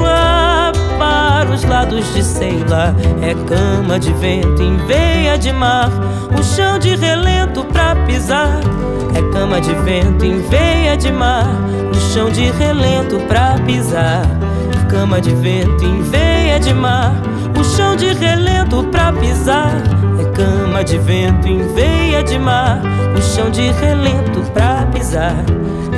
lá 0.00 0.72
para 0.98 1.50
os 1.50 1.62
lados 1.64 2.14
de 2.14 2.24
sei 2.24 2.64
lá. 2.68 2.94
É 3.20 3.34
cama 3.46 3.98
de 3.98 4.14
vento 4.14 4.62
em 4.62 4.78
veia 4.86 5.36
de 5.36 5.52
mar, 5.52 5.90
um 6.32 6.42
chão 6.42 6.78
de 6.78 6.96
relento 6.96 7.64
pra 7.64 7.94
pisar. 8.06 8.60
Cama 9.38 9.60
de 9.60 9.74
vento 9.74 10.24
em 10.24 10.40
veia 10.48 10.96
de 10.96 11.12
mar, 11.12 11.44
no 11.44 11.94
chão 11.94 12.30
de 12.30 12.50
relento 12.52 13.18
pra 13.28 13.58
pisar. 13.66 14.22
Cama 14.88 15.20
de 15.20 15.34
vento 15.34 15.84
em 15.84 16.00
veia 16.00 16.58
de 16.58 16.72
mar, 16.72 17.12
o 17.54 17.62
chão 17.62 17.94
de 17.94 18.14
relento 18.14 18.82
pra 18.84 19.12
pisar. 19.12 19.74
É 20.18 20.24
cama 20.32 20.82
de 20.82 20.96
vento 20.96 21.46
em 21.48 21.58
veia 21.74 22.24
de 22.24 22.38
mar, 22.38 22.80
o 23.14 23.20
chão 23.20 23.50
de 23.50 23.70
relento 23.72 24.40
pra 24.54 24.86
pisar. 24.90 25.36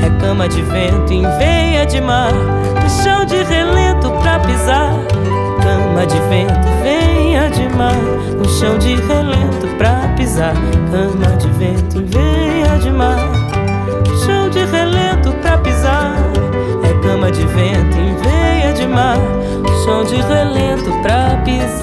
É 0.05 0.20
cama 0.20 0.49
de 0.49 0.61
vento 0.61 1.12
em 1.12 1.22
veia 1.39 1.86
de 1.86 2.01
mar, 2.01 2.32
o 2.84 3.03
chão 3.05 3.24
de 3.24 3.36
relento 3.45 4.11
pra 4.20 4.41
pisar. 4.41 4.91
Cama 5.62 6.05
de 6.07 6.18
vento, 6.28 6.68
veia 6.82 7.08
mar, 7.79 7.95
no 8.37 8.49
chão 8.49 8.76
de 8.76 8.97
relento 8.97 9.68
pra 9.79 10.09
pisar. 10.16 10.55
Cama 10.91 11.37
de 11.37 11.49
vento 11.51 11.99
em 11.99 12.07
veia 12.07 12.79
de 12.81 12.91
mar, 12.91 13.31
chão 14.26 14.51
de 14.51 14.64
relento 14.64 15.31
pra 15.41 15.59
pisar. 15.59 16.12
É 16.83 16.93
cama 17.07 17.31
de 17.31 17.47
vento 17.47 17.97
em 17.97 18.16
veia 18.16 18.72
de 18.74 18.87
mar, 18.89 19.18
chão 19.85 20.03
de 20.05 20.16
relento 20.16 20.91
pra 21.03 21.37
pisar. 21.45 21.79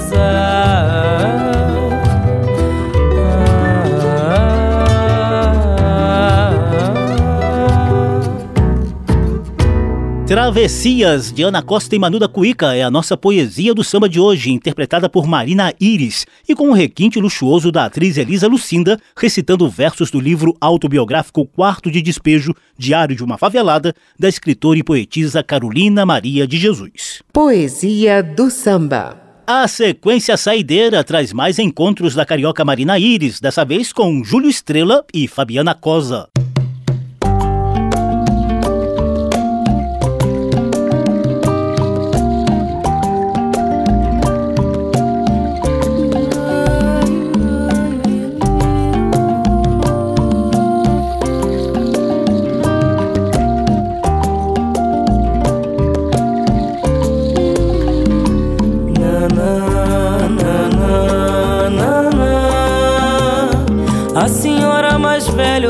Travessias, 10.26 11.30
de 11.30 11.44
Ana 11.44 11.62
Costa 11.62 11.94
e 11.94 12.00
Manuda 12.00 12.26
Cuica, 12.26 12.74
é 12.74 12.82
a 12.82 12.90
nossa 12.90 13.16
poesia 13.16 13.72
do 13.72 13.84
samba 13.84 14.08
de 14.08 14.18
hoje, 14.18 14.50
interpretada 14.50 15.08
por 15.08 15.24
Marina 15.24 15.72
Iris, 15.78 16.26
e 16.48 16.54
com 16.54 16.66
o 16.66 16.70
um 16.70 16.72
requinte 16.72 17.20
luxuoso 17.20 17.70
da 17.70 17.84
atriz 17.84 18.16
Elisa 18.16 18.48
Lucinda, 18.48 18.98
recitando 19.16 19.68
versos 19.68 20.10
do 20.10 20.18
livro 20.18 20.56
autobiográfico 20.60 21.46
Quarto 21.46 21.92
de 21.92 22.02
Despejo, 22.02 22.52
Diário 22.76 23.14
de 23.14 23.22
uma 23.22 23.38
Favelada, 23.38 23.94
da 24.18 24.28
escritora 24.28 24.76
e 24.76 24.82
poetisa 24.82 25.44
Carolina 25.44 26.04
Maria 26.04 26.44
de 26.44 26.58
Jesus. 26.58 27.22
Poesia 27.32 28.20
do 28.20 28.50
samba. 28.50 29.16
A 29.46 29.68
sequência 29.68 30.36
saideira 30.36 31.04
traz 31.04 31.32
mais 31.32 31.56
encontros 31.56 32.16
da 32.16 32.26
carioca 32.26 32.64
Marina 32.64 32.98
Iris, 32.98 33.38
dessa 33.38 33.64
vez 33.64 33.92
com 33.92 34.24
Júlio 34.24 34.50
Estrela 34.50 35.04
e 35.14 35.28
Fabiana 35.28 35.72
Cosa. 35.72 36.26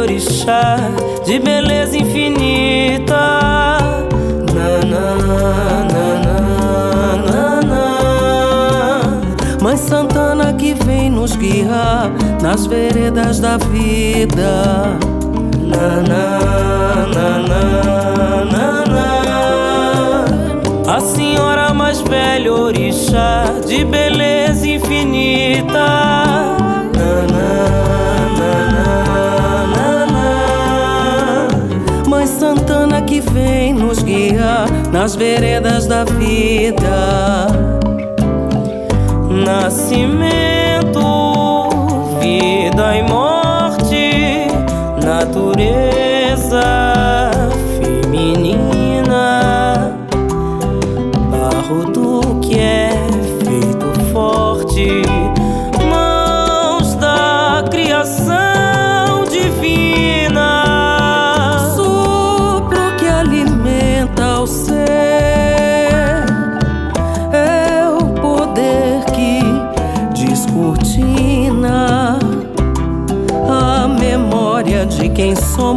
Orixá 0.01 0.77
de 1.25 1.39
beleza 1.39 1.97
infinita. 1.97 3.79
Mãe 9.61 9.77
Santana 9.77 10.53
que 10.53 10.75
vem 10.75 11.11
nos 11.11 11.35
guiar 11.35 12.11
nas 12.41 12.67
veredas 12.67 13.41
da 13.41 13.57
vida. 13.59 14.97
A 20.87 21.01
senhora 21.01 21.75
mais 21.75 22.01
velha 22.01 22.53
orixá 22.53 23.45
de 23.67 23.85
beleza 23.85 24.67
infinita. 24.69 26.17
Que 33.07 33.21
vem 33.21 33.73
nos 33.73 34.03
guiar 34.03 34.69
nas 34.93 35.15
veredas 35.15 35.87
da 35.87 36.05
vida. 36.05 37.47
Nascimento, 39.45 41.01
vida 42.21 42.97
e 42.97 43.03
morte, 43.05 44.49
natureza 45.05 45.86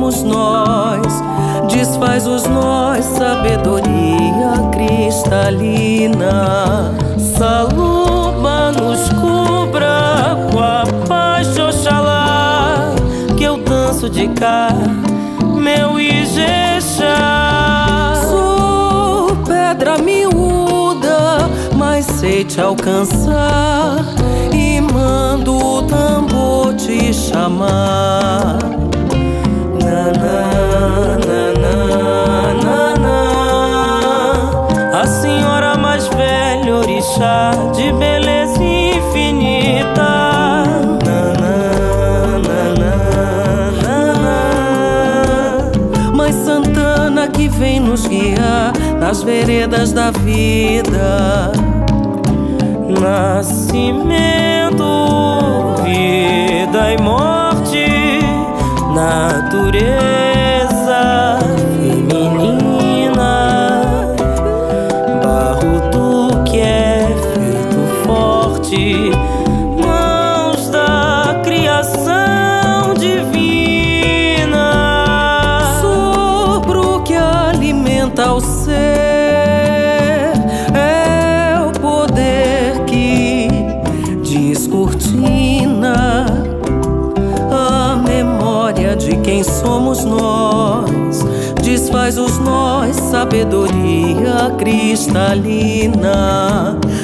somos 0.09 0.23
nós. 0.23 1.21
Desfaz 1.71 2.25
os 2.25 2.43
nós, 2.43 3.05
sabedoria 3.05 4.53
cristalina. 4.71 6.31
Saluba 7.37 8.71
nos 8.71 9.09
cubra 9.09 10.37
com 10.51 10.59
a 10.59 10.83
paz 11.07 11.53
de 11.53 11.61
Oxalá, 11.61 12.93
que 13.37 13.43
eu 13.43 13.57
danço 13.57 14.09
de 14.09 14.27
cá, 14.29 14.69
meu 15.55 15.99
Ijexá. 15.99 17.05
Sou 18.29 19.35
pedra 19.45 19.97
miúda, 19.99 21.49
mas 21.75 22.05
sei 22.05 22.43
te 22.43 22.59
alcançar. 22.59 24.03
E 24.53 24.81
mando 24.81 25.55
o 25.55 25.83
tambor 25.83 26.73
te 26.73 27.13
chamar. 27.13 28.88
A 34.93 35.07
senhora 35.07 35.75
mais 35.77 36.07
velha, 36.07 36.75
orixá 36.75 37.51
de 37.75 37.91
beleza 37.93 38.63
infinita. 38.63 40.29
Mãe 46.13 46.33
Santana 46.33 47.27
que 47.27 47.47
vem 47.47 47.79
nos 47.79 48.07
guiar 48.07 48.73
nas 48.99 49.23
veredas 49.23 49.93
da 49.93 50.11
vida. 50.11 51.51
Nascimento, 52.99 54.83
vida 55.83 56.91
e 56.93 57.01
morte, 57.01 57.48
natureza 59.19 60.38
sabedoria 93.49 94.53
cristalina. 94.57 96.17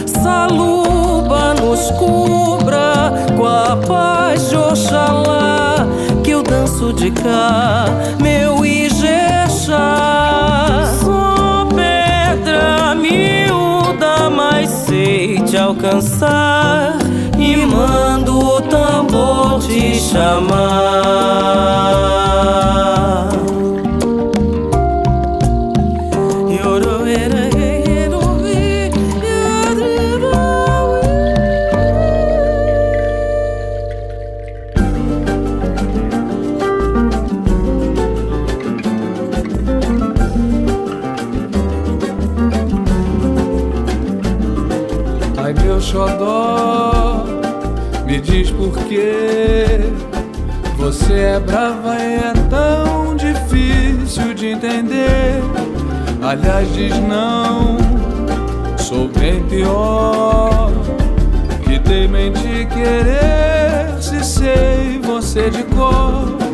Saluba 0.05 1.55
nos 1.55 1.89
cubra 1.91 3.11
com 3.35 3.47
a 3.47 3.75
paz 3.87 4.49
de 4.49 4.55
Oxalá, 4.55 5.87
que 6.23 6.31
eu 6.31 6.43
danço 6.43 6.93
de 6.93 7.09
cá, 7.11 7.85
meu 8.21 8.63
Ijexá. 8.65 9.73
Sou 11.03 11.65
pedra 11.73 12.95
miúda, 12.95 14.29
mas 14.29 14.69
sei 14.69 15.39
te 15.39 15.57
alcançar 15.57 16.97
e 17.37 17.57
mando 17.57 18.37
o 18.37 18.61
tambor 18.61 19.59
te 19.61 19.95
chamar. 19.95 20.85
Me 48.15 48.21
diz 48.21 48.49
por 48.49 48.77
que 48.85 49.91
você 50.77 51.13
é 51.13 51.39
brava 51.39 51.97
e 51.99 52.15
é 52.15 52.33
tão 52.49 53.13
difícil 53.15 54.33
de 54.33 54.47
entender. 54.47 55.41
Aliás, 56.21 56.73
diz 56.73 56.97
não, 57.01 57.77
sou 58.77 59.09
bem 59.09 59.43
pior 59.43 60.71
que 61.65 61.77
temente 61.79 62.65
querer 62.73 64.01
se 64.01 64.23
sei 64.23 64.99
você 65.03 65.49
de 65.49 65.63
cor. 65.63 66.44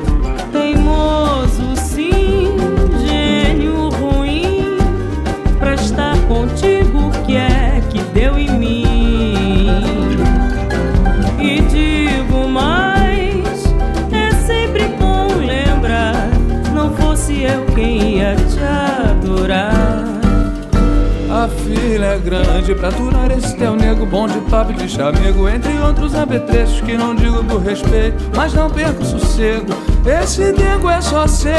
É 22.11 22.17
grande. 22.17 22.75
Pra 22.75 22.89
aturar 22.89 23.31
esse 23.31 23.55
teu 23.55 23.75
nego 23.75 24.05
bom 24.05 24.27
de 24.27 24.39
papo 24.49 24.73
de 24.73 24.89
chamego 24.89 25.47
Entre 25.47 25.77
outros 25.79 26.13
apetrechos 26.13 26.81
que 26.81 26.97
não 26.97 27.15
digo 27.15 27.43
por 27.43 27.61
respeito 27.61 28.17
Mas 28.35 28.53
não 28.53 28.69
perco 28.69 29.03
sossego, 29.05 29.73
esse 30.05 30.51
nego 30.51 30.89
é 30.89 30.99
só 30.99 31.27
seu. 31.27 31.51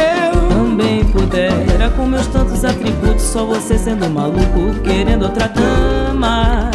Também 0.51 1.05
pudera 1.05 1.91
com 1.97 2.07
meus 2.07 2.27
tantos 2.27 2.65
atributos 2.65 3.23
Só 3.23 3.45
você 3.45 3.79
sendo 3.79 4.09
maluco, 4.11 4.75
querendo 4.83 5.23
outra 5.23 5.49
cama. 5.49 6.71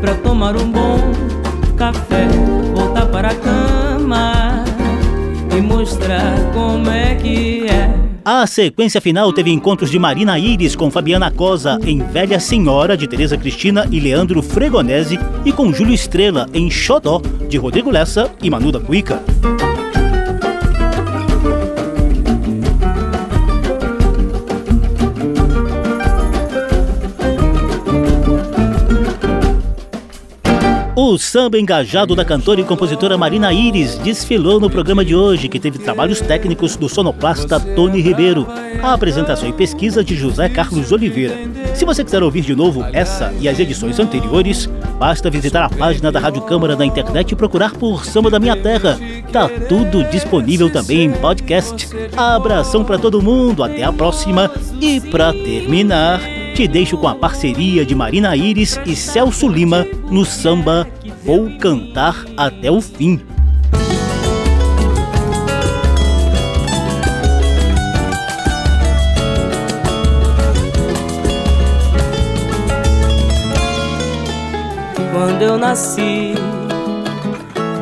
Pra 0.00 0.14
tomar 0.16 0.56
um 0.56 0.70
bom 0.70 0.98
café, 1.76 2.26
voltar 2.74 3.06
para 3.06 3.28
a 3.30 3.34
cama 3.34 4.64
E 5.56 5.60
mostrar 5.60 6.36
como 6.54 6.90
é 6.90 7.14
que 7.14 7.59
A 8.32 8.46
sequência 8.46 9.00
final 9.00 9.32
teve 9.32 9.50
encontros 9.50 9.90
de 9.90 9.98
Marina 9.98 10.38
Iris 10.38 10.76
com 10.76 10.88
Fabiana 10.88 11.32
Cosa 11.32 11.80
em 11.84 11.98
Velha 11.98 12.38
Senhora, 12.38 12.96
de 12.96 13.08
Tereza 13.08 13.36
Cristina 13.36 13.88
e 13.90 13.98
Leandro 13.98 14.40
Fregonese, 14.40 15.18
e 15.44 15.50
com 15.50 15.72
Júlio 15.72 15.92
Estrela 15.92 16.48
em 16.54 16.70
Xodó, 16.70 17.20
de 17.48 17.58
Rodrigo 17.58 17.90
Lessa 17.90 18.32
e 18.40 18.48
Manu 18.48 18.70
da 18.70 18.78
Cuica. 18.78 19.20
O 31.10 31.18
samba 31.18 31.58
engajado 31.58 32.14
da 32.14 32.24
cantora 32.24 32.60
e 32.60 32.64
compositora 32.64 33.18
Marina 33.18 33.52
Iris 33.52 33.98
desfilou 33.98 34.60
no 34.60 34.70
programa 34.70 35.04
de 35.04 35.12
hoje, 35.12 35.48
que 35.48 35.58
teve 35.58 35.76
trabalhos 35.76 36.20
técnicos 36.20 36.76
do 36.76 36.88
sonoplasta 36.88 37.58
Tony 37.58 38.00
Ribeiro, 38.00 38.46
a 38.80 38.94
apresentação 38.94 39.48
e 39.48 39.52
pesquisa 39.52 40.04
de 40.04 40.14
José 40.14 40.48
Carlos 40.48 40.92
Oliveira. 40.92 41.36
Se 41.74 41.84
você 41.84 42.04
quiser 42.04 42.22
ouvir 42.22 42.42
de 42.42 42.54
novo 42.54 42.84
essa 42.92 43.34
e 43.40 43.48
as 43.48 43.58
edições 43.58 43.98
anteriores, 43.98 44.70
basta 45.00 45.28
visitar 45.28 45.64
a 45.64 45.68
página 45.68 46.12
da 46.12 46.20
Rádio 46.20 46.42
Câmara 46.42 46.76
na 46.76 46.86
internet 46.86 47.32
e 47.32 47.36
procurar 47.36 47.72
por 47.72 48.04
Samba 48.04 48.30
da 48.30 48.38
Minha 48.38 48.54
Terra. 48.54 48.96
Tá 49.32 49.48
tudo 49.68 50.04
disponível 50.12 50.70
também 50.70 51.06
em 51.06 51.10
podcast. 51.10 51.88
Abração 52.16 52.84
para 52.84 53.00
todo 53.00 53.20
mundo, 53.20 53.64
até 53.64 53.82
a 53.82 53.92
próxima 53.92 54.48
e 54.80 55.00
para 55.00 55.32
terminar, 55.32 56.20
te 56.54 56.68
deixo 56.68 56.96
com 56.96 57.08
a 57.08 57.14
parceria 57.14 57.84
de 57.84 57.94
Marina 57.94 58.36
Iris 58.36 58.78
e 58.84 58.94
Celso 58.94 59.48
Lima 59.48 59.86
no 60.10 60.24
samba 60.24 60.86
Vou 61.22 61.50
Cantar 61.58 62.24
Até 62.34 62.70
o 62.70 62.80
Fim. 62.80 63.20
Quando 75.12 75.42
eu 75.42 75.58
nasci, 75.58 76.32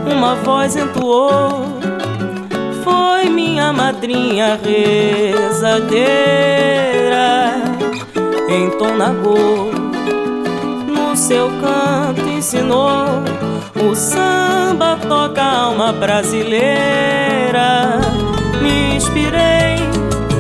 uma 0.05 0.35
voz 0.37 0.75
entoou, 0.75 1.79
foi 2.83 3.29
minha 3.31 3.73
madrinha 3.73 4.59
rezadeira, 4.61 5.93
entonagou, 8.49 9.71
no 10.89 11.17
seu 11.17 11.49
canto 11.61 12.18
ensinou, 12.39 13.25
o 13.75 13.95
samba 13.97 14.97
toca 15.09 15.43
a 15.43 15.63
alma 15.63 15.93
brasileira. 15.93 17.99
Me 18.63 18.97
inspirei 18.97 19.79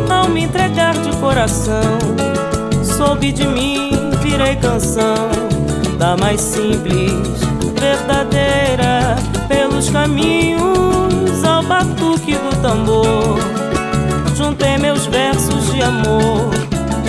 ao 0.08 0.28
me 0.28 0.44
entregar 0.44 0.94
de 0.94 1.10
coração, 1.16 1.98
soube 2.84 3.32
de 3.32 3.44
mim, 3.46 3.90
virei 4.22 4.54
canção 4.56 5.28
da 5.98 6.16
mais 6.16 6.40
simples, 6.40 7.10
verdadeira, 7.80 9.16
pelos 9.48 9.90
caminhos 9.90 11.44
ao 11.44 11.64
batuque 11.64 12.34
do 12.34 12.62
tambor. 12.62 13.38
Juntei 14.36 14.78
meus 14.78 15.04
versos 15.06 15.72
de 15.72 15.82
amor, 15.82 16.50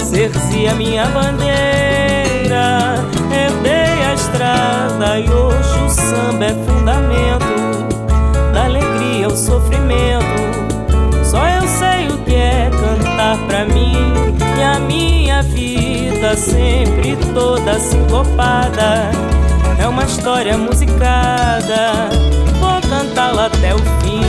cerci 0.04 0.68
a 0.68 0.74
minha 0.74 1.06
bandeira, 1.10 2.96
herdei 4.50 4.60
a 4.60 4.88
estrada 4.90 5.20
e 5.20 5.30
hoje 5.30 5.80
o 5.86 5.90
samba 5.90 6.46
é 6.46 6.54
fundamento 6.66 8.54
da 8.54 8.66
alegria 8.66 9.26
ao 9.26 9.36
sofrimento. 9.36 10.26
Só 11.24 11.46
eu 11.48 11.68
sei 11.68 12.08
o 12.08 12.18
que 12.24 12.36
é 12.36 12.70
cantar 12.72 13.38
pra 13.48 13.66
mim 13.66 14.36
e 14.58 14.64
a 14.64 14.80
minha 14.80 15.44
vida 15.44 16.36
sempre 16.36 17.16
toda 17.34 17.80
sincopada. 17.80 19.12
É 19.80 19.88
uma 19.88 20.04
história 20.04 20.58
musicada, 20.58 22.10
vou 22.60 22.82
cantá-la 22.90 23.46
até 23.46 23.74
o 23.74 23.78
fim. 23.78 24.22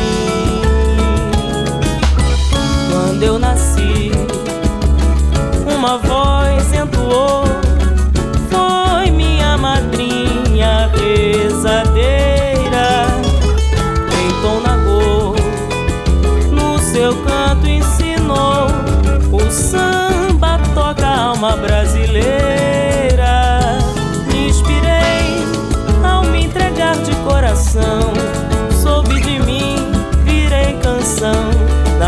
Quando 2.92 3.22
eu 3.22 3.38
nasci, 3.38 4.10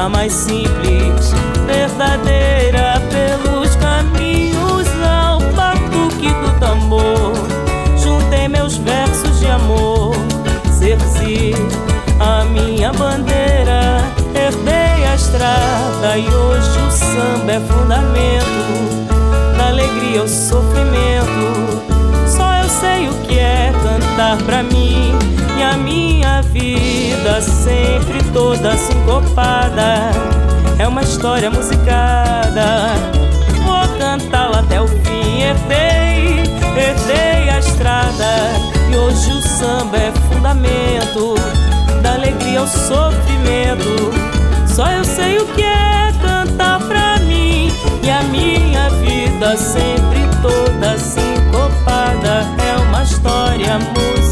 da 0.03 0.09
mais 0.09 0.33
simples, 0.33 1.33
verdadeira, 1.65 3.01
pelos 3.13 3.77
caminhos 3.77 4.89
ao 5.01 5.39
batuque 5.53 6.27
do 6.27 6.59
tambor. 6.59 7.33
Juntei 7.97 8.49
meus 8.49 8.79
versos 8.79 9.39
de 9.39 9.47
amor, 9.47 10.13
cerci 10.77 11.55
a 12.19 12.45
minha 12.47 12.93
bandeira, 12.93 14.03
herdei 14.35 15.07
a 15.07 15.15
estrada 15.15 16.19
e 16.19 16.27
hoje 16.27 16.79
o 16.81 16.91
samba 16.91 17.53
é 17.53 17.61
fundamento 17.61 18.53
sofrimento. 20.29 21.83
Só 22.27 22.55
eu 22.63 22.69
sei 22.69 23.09
o 23.09 23.15
que 23.27 23.39
é 23.39 23.73
cantar 23.83 24.37
pra 24.45 24.63
mim 24.63 24.92
a 24.92 24.92
sempre 27.41 28.23
toda 28.33 28.77
sincopada. 28.77 30.11
É 30.79 30.89
uma 30.89 31.03
história 31.03 31.51
musicada. 31.51 32.95
Vou 33.65 33.99
cantá-la 33.99 34.59
até 34.61 34.81
o 34.81 34.89
fim. 34.89 35.43
Herdei, 35.43 36.43
herdei 36.77 37.51
a 37.51 37.59
estrada. 37.59 38.27
E 38.91 38.97
hoje 38.97 39.33
o 39.33 39.41
samba 39.41 39.97
é 39.97 40.13
fundamento 40.29 41.35
da 42.03 42.15
alegria 42.15 42.61
ao 42.61 42.67
sofrimento. 42.67 44.11
Só 44.67 44.91
eu 44.91 45.05
sei 45.05 45.39
o 45.39 45.47
que 45.47 45.63
é 45.63 46.13
cantar 46.21 46.81
pra 46.81 47.19
mim 47.21 47.71
e 48.03 48.11
a 48.11 48.23
minha 48.25 48.91
vida 48.91 49.57
sempre 49.57 50.21
toda 50.43 50.99
sincopada 50.99 52.47
é 52.59 52.81
uma 52.81 53.03
história 53.03 53.79
musicada. 53.79 54.32